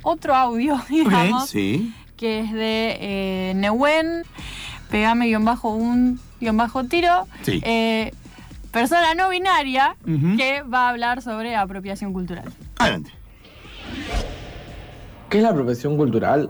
otro 0.02 0.34
audio, 0.34 0.80
digamos, 0.88 1.48
Sí. 1.50 1.92
que 2.16 2.40
es 2.40 2.52
de 2.52 2.96
eh, 3.00 3.52
Nehuen, 3.56 4.22
pegame 4.90 5.28
guion 6.44 6.57
bajo 6.57 6.85
tiro, 6.85 7.26
Sí. 7.42 7.61
eh, 7.64 8.12
persona 8.70 9.14
no 9.14 9.28
binaria 9.30 9.96
que 10.37 10.62
va 10.62 10.87
a 10.87 10.88
hablar 10.90 11.22
sobre 11.22 11.57
apropiación 11.57 12.12
cultural. 12.12 12.44
Adelante. 12.78 13.11
¿Qué 15.30 15.38
es 15.38 15.42
la 15.42 15.50
apropiación 15.50 15.96
cultural? 15.96 16.48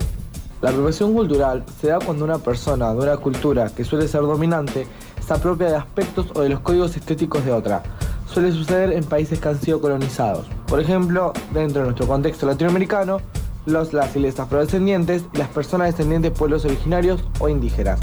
La 0.61 0.71
apropiación 0.71 1.13
cultural 1.15 1.65
se 1.81 1.89
da 1.89 1.99
cuando 1.99 2.25
una 2.25 2.39
persona 2.39 2.93
de 2.95 2.99
una 3.01 3.17
cultura 3.19 3.69
que 3.75 3.85
suele 3.85 4.09
ser 4.09 4.23
dominante 4.23 4.87
se 5.27 5.33
apropia 5.33 5.69
de 5.69 5.77
aspectos 5.77 6.27
o 6.35 6.41
de 6.43 6.49
los 6.51 6.61
códigos 6.61 6.97
estéticos 6.97 7.45
de 7.45 7.53
otra. 7.53 7.83
Suele 8.27 8.51
suceder 8.53 8.93
en 8.93 9.05
países 9.05 9.39
que 9.39 9.49
han 9.49 9.61
sido 9.61 9.81
colonizados. 9.81 10.47
Por 10.67 10.81
ejemplo, 10.81 11.33
dentro 11.53 11.81
de 11.81 11.87
nuestro 11.89 12.07
contexto 12.07 12.47
latinoamericano, 12.47 13.21
los, 13.67 13.93
las 13.93 14.15
y 14.17 14.21
les 14.21 14.39
afrodescendientes 14.41 15.25
y 15.33 15.39
las 15.39 15.49
personas 15.49 15.89
descendientes 15.89 16.33
de 16.33 16.39
pueblos 16.39 16.65
originarios 16.65 17.23
o 17.39 17.49
indígenas. 17.49 18.01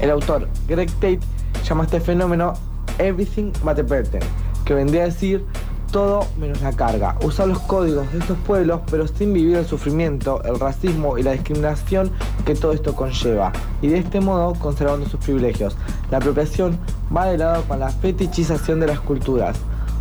El 0.00 0.10
autor 0.10 0.48
Greg 0.66 0.90
Tate 0.94 1.20
llama 1.64 1.82
a 1.82 1.86
este 1.86 2.00
fenómeno 2.00 2.54
Everything 2.98 3.52
but 3.62 3.78
a 3.78 3.82
Burden, 3.82 4.22
que 4.64 4.74
vendría 4.74 5.02
a 5.02 5.06
decir 5.06 5.44
todo 5.92 6.26
menos 6.38 6.62
la 6.62 6.72
carga. 6.72 7.16
Usar 7.22 7.48
los 7.48 7.58
códigos 7.60 8.10
de 8.12 8.18
estos 8.18 8.38
pueblos, 8.38 8.80
pero 8.90 9.06
sin 9.06 9.32
vivir 9.32 9.56
el 9.56 9.66
sufrimiento, 9.66 10.42
el 10.44 10.58
racismo 10.58 11.18
y 11.18 11.22
la 11.22 11.32
discriminación 11.32 12.10
que 12.44 12.54
todo 12.54 12.72
esto 12.72 12.94
conlleva. 12.94 13.52
Y 13.82 13.88
de 13.88 13.98
este 13.98 14.20
modo 14.20 14.54
conservando 14.54 15.06
sus 15.08 15.20
privilegios. 15.20 15.76
La 16.10 16.18
apropiación 16.18 16.78
va 17.14 17.26
de 17.26 17.38
lado 17.38 17.64
con 17.64 17.80
la 17.80 17.90
fetichización 17.90 18.80
de 18.80 18.86
las 18.86 19.00
culturas. 19.00 19.56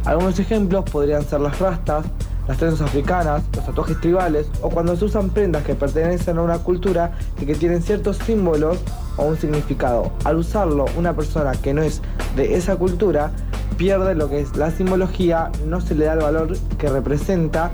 Algunos 0.05 0.39
ejemplos 0.39 0.85
podrían 0.89 1.25
ser 1.25 1.41
las 1.41 1.59
rastas, 1.59 2.05
las 2.47 2.57
trenzas 2.57 2.81
africanas, 2.81 3.43
los 3.55 3.65
tatuajes 3.65 3.99
tribales 3.99 4.47
o 4.61 4.69
cuando 4.69 4.95
se 4.95 5.05
usan 5.05 5.29
prendas 5.29 5.63
que 5.63 5.75
pertenecen 5.75 6.37
a 6.37 6.41
una 6.41 6.59
cultura 6.59 7.11
y 7.39 7.45
que 7.45 7.55
tienen 7.55 7.81
ciertos 7.81 8.17
símbolos 8.17 8.79
o 9.19 9.25
un 9.25 9.37
significado. 9.37 10.11
Al 10.23 10.37
usarlo 10.37 10.85
una 10.97 11.15
persona 11.15 11.51
que 11.51 11.73
no 11.73 11.81
es 11.81 12.01
de 12.35 12.55
esa 12.55 12.75
cultura 12.75 13.31
pierde 13.77 14.15
lo 14.15 14.29
que 14.29 14.41
es 14.41 14.55
la 14.57 14.71
simbología, 14.71 15.51
no 15.65 15.81
se 15.81 15.95
le 15.95 16.05
da 16.05 16.13
el 16.13 16.19
valor 16.19 16.57
que 16.77 16.89
representa 16.89 17.71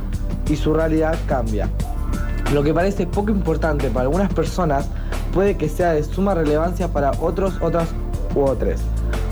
y 0.50 0.56
su 0.56 0.74
realidad 0.74 1.18
cambia. 1.28 1.70
Lo 2.54 2.64
que 2.64 2.74
parece 2.74 3.08
poco 3.08 3.32
importante 3.32 3.90
para 3.90 4.04
algunas 4.04 4.32
personas 4.34 4.88
puede 5.34 5.58
que 5.58 5.68
sea 5.68 5.94
de 5.94 6.04
suma 6.04 6.34
relevancia 6.36 6.88
para 6.90 7.12
otros, 7.20 7.56
otras 7.62 7.90
u 8.36 8.42
otros. 8.42 8.82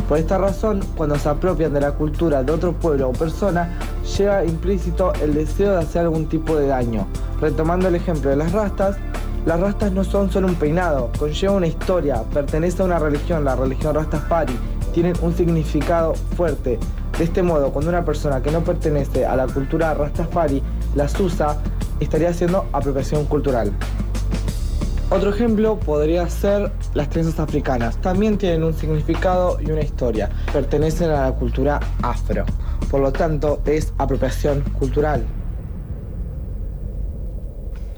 Por 0.10 0.18
esta 0.18 0.38
razón, 0.38 0.82
cuando 0.96 1.18
se 1.18 1.30
apropian 1.30 1.74
de 1.74 1.82
la 1.82 1.92
cultura 1.94 2.44
de 2.44 2.52
otro 2.52 2.74
pueblo 2.74 3.10
o 3.10 3.14
persona, 3.14 3.70
lleva 4.18 4.44
implícito 4.44 5.14
el 5.22 5.34
deseo 5.34 5.72
de 5.72 5.78
hacer 5.78 6.02
algún 6.02 6.28
tipo 6.28 6.56
de 6.56 6.68
daño. 6.68 7.08
Retomando 7.40 7.88
el 7.88 7.96
ejemplo 7.96 8.30
de 8.30 8.36
las 8.36 8.52
rastas, 8.52 8.98
las 9.46 9.60
rastas 9.60 9.92
no 9.92 10.04
son 10.06 10.32
solo 10.32 10.48
un 10.48 10.56
peinado, 10.56 11.12
conlleva 11.20 11.54
una 11.54 11.68
historia, 11.68 12.24
pertenece 12.34 12.82
a 12.82 12.86
una 12.86 12.98
religión, 12.98 13.44
la 13.44 13.56
religión 13.56 13.94
Rastafari, 13.94 14.58
tienen 14.94 15.16
un 15.22 15.36
significado 15.36 16.14
fuerte. 16.38 16.80
De 17.18 17.24
este 17.26 17.44
modo, 17.44 17.72
cuando 17.72 17.90
una 17.90 18.06
persona 18.06 18.42
que 18.42 18.52
no 18.52 18.62
pertenece 18.62 19.26
a 19.26 19.36
la 19.36 19.48
cultura 19.48 19.94
Rastafari 19.94 20.64
las 20.96 21.20
usa, 21.20 21.58
estaría 22.00 22.30
haciendo 22.30 22.66
apropiación 22.72 23.26
cultural. 23.26 23.74
Otro 25.10 25.30
ejemplo 25.30 25.78
podría 25.78 26.28
ser 26.30 26.72
las 26.94 27.10
trenzas 27.10 27.40
africanas. 27.40 27.98
También 27.98 28.38
tienen 28.38 28.64
un 28.64 28.74
significado 28.74 29.60
y 29.62 29.70
una 29.70 29.82
historia. 29.82 30.30
Pertenecen 30.52 31.12
a 31.12 31.26
la 31.26 31.32
cultura 31.34 31.80
afro. 32.02 32.46
Por 32.90 33.02
lo 33.02 33.12
tanto, 33.12 33.62
es 33.66 33.94
apropiación 33.98 34.62
cultural. 34.80 35.24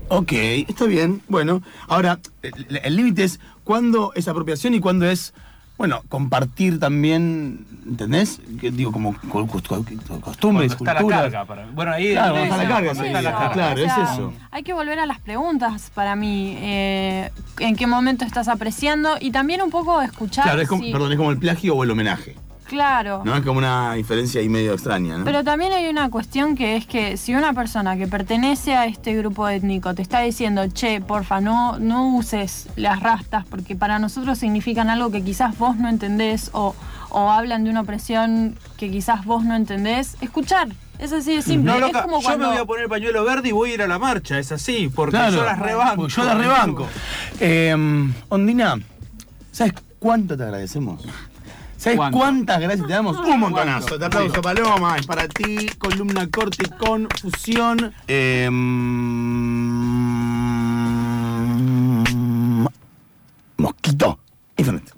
Ok, 0.09 0.31
está 0.33 0.85
bien. 0.85 1.21
Bueno, 1.27 1.61
ahora, 1.87 2.19
el 2.41 2.95
límite 2.95 3.23
es 3.23 3.39
cuándo 3.63 4.11
es 4.15 4.27
apropiación 4.27 4.73
y 4.75 4.79
cuándo 4.79 5.05
es, 5.09 5.33
bueno, 5.77 6.03
compartir 6.09 6.79
también, 6.79 7.65
¿entendés? 7.87 8.39
Que 8.61 8.69
digo, 8.71 8.91
como 8.91 9.15
co- 9.29 9.47
co- 9.47 9.61
co- 9.61 10.21
costumbres, 10.21 10.71
está 10.73 10.93
la 10.93 10.99
culturas. 11.01 11.21
carga. 11.23 11.45
Para... 11.45 11.65
Bueno, 11.71 11.91
ahí 11.91 12.11
Claro, 12.11 12.37
está 12.37 12.57
la 12.57 12.63
es- 12.63 12.69
carga, 12.69 12.91
está 12.91 13.21
la 13.21 13.31
carga. 13.31 13.51
Claro, 13.53 13.81
es 13.81 13.91
eso. 13.91 14.33
Hay 14.51 14.63
que 14.63 14.73
volver 14.73 14.99
a 14.99 15.05
las 15.07 15.19
preguntas 15.19 15.91
para 15.93 16.15
mí. 16.15 16.55
eh, 16.59 17.31
¿En 17.59 17.75
qué 17.75 17.87
momento 17.87 18.25
estás 18.25 18.47
apreciando? 18.47 19.15
Y 19.19 19.31
también 19.31 19.61
un 19.63 19.71
poco 19.71 20.01
escuchar. 20.01 20.43
Claro, 20.45 20.61
es 20.61 20.69
como, 20.69 20.83
si- 20.83 20.91
perdón, 20.91 21.11
es 21.11 21.17
como 21.17 21.31
el 21.31 21.39
plagio 21.39 21.75
o 21.75 21.83
el 21.83 21.91
homenaje. 21.91 22.35
Claro. 22.67 23.21
¿No? 23.23 23.36
Es 23.36 23.43
como 23.43 23.60
una 23.60 23.93
diferencia 23.93 24.41
ahí 24.41 24.49
medio 24.49 24.73
extraña, 24.73 25.17
¿no? 25.17 25.25
Pero 25.25 25.43
también 25.43 25.71
hay 25.71 25.88
una 25.88 26.10
cuestión 26.10 26.56
que 26.56 26.75
es 26.75 26.86
que 26.86 27.17
si 27.17 27.36
una 27.36 27.54
persona 27.54 27.95
que 27.95 28.08
pertenece 28.08 28.75
a 28.75 28.86
este 28.86 29.15
grupo 29.15 29.47
étnico 29.47 29.93
te 29.93 30.01
está 30.01 30.21
diciendo, 30.21 30.65
che, 30.67 30.99
porfa, 31.01 31.41
no, 31.41 31.78
no 31.80 32.15
uses 32.15 32.67
las 32.75 33.01
rastas 33.01 33.45
porque 33.45 33.75
para 33.75 33.99
nosotros 33.99 34.39
significan 34.39 34.89
algo 34.89 35.12
que 35.12 35.23
quizás 35.23 35.58
vos 35.58 35.78
no 35.78 35.89
entendés 35.89 36.49
o, 36.54 36.75
o 37.10 37.30
hablan 37.30 37.63
de 37.63 37.69
una 37.69 37.82
opresión 37.82 38.58
que 38.78 38.89
quizás 38.89 39.25
vos 39.25 39.43
no 39.43 39.56
entendés, 39.56 40.17
escuchar. 40.21 40.69
Es 40.97 41.12
así 41.12 41.36
de 41.36 41.41
simple. 41.41 41.78
No, 41.78 41.86
es 41.86 41.91
yo 41.91 42.38
me 42.38 42.45
voy 42.47 42.58
a 42.58 42.65
poner 42.65 42.88
pañuelo 42.88 43.25
verde 43.25 43.49
y 43.49 43.51
voy 43.51 43.71
a 43.71 43.73
ir 43.73 43.82
a 43.82 43.88
la 43.88 43.99
marcha, 43.99 44.39
es 44.39 44.51
así, 44.51 44.89
porque 44.93 45.17
Claro, 45.17 45.36
yo 45.36 45.43
las 45.43 45.60
rebanco. 45.60 46.08
Yo 46.08 46.23
las 46.23 46.38
rebanco. 46.38 46.88
Eh, 47.41 47.75
Ondina, 48.30 48.80
¿sabes 49.51 49.73
cuánto 49.99 50.38
te 50.38 50.43
agradecemos? 50.43 51.04
¿Sabes 51.85 51.97
¿Cuánto? 51.99 52.17
cuántas 52.17 52.59
gracias 52.59 52.87
te 52.87 52.93
damos? 52.93 53.15
Un 53.17 53.39
montonazo. 53.39 53.99
Te 53.99 54.05
aplauso, 54.05 54.33
sí. 54.33 54.41
Paloma. 54.41 54.97
Es 54.97 55.05
para 55.05 55.27
ti, 55.27 55.67
columna 55.77 56.27
corte 56.31 56.67
con 56.79 57.07
fusión. 57.21 57.93
Eh, 58.07 58.49
mosquito. 63.57 64.19
Internet. 64.57 64.94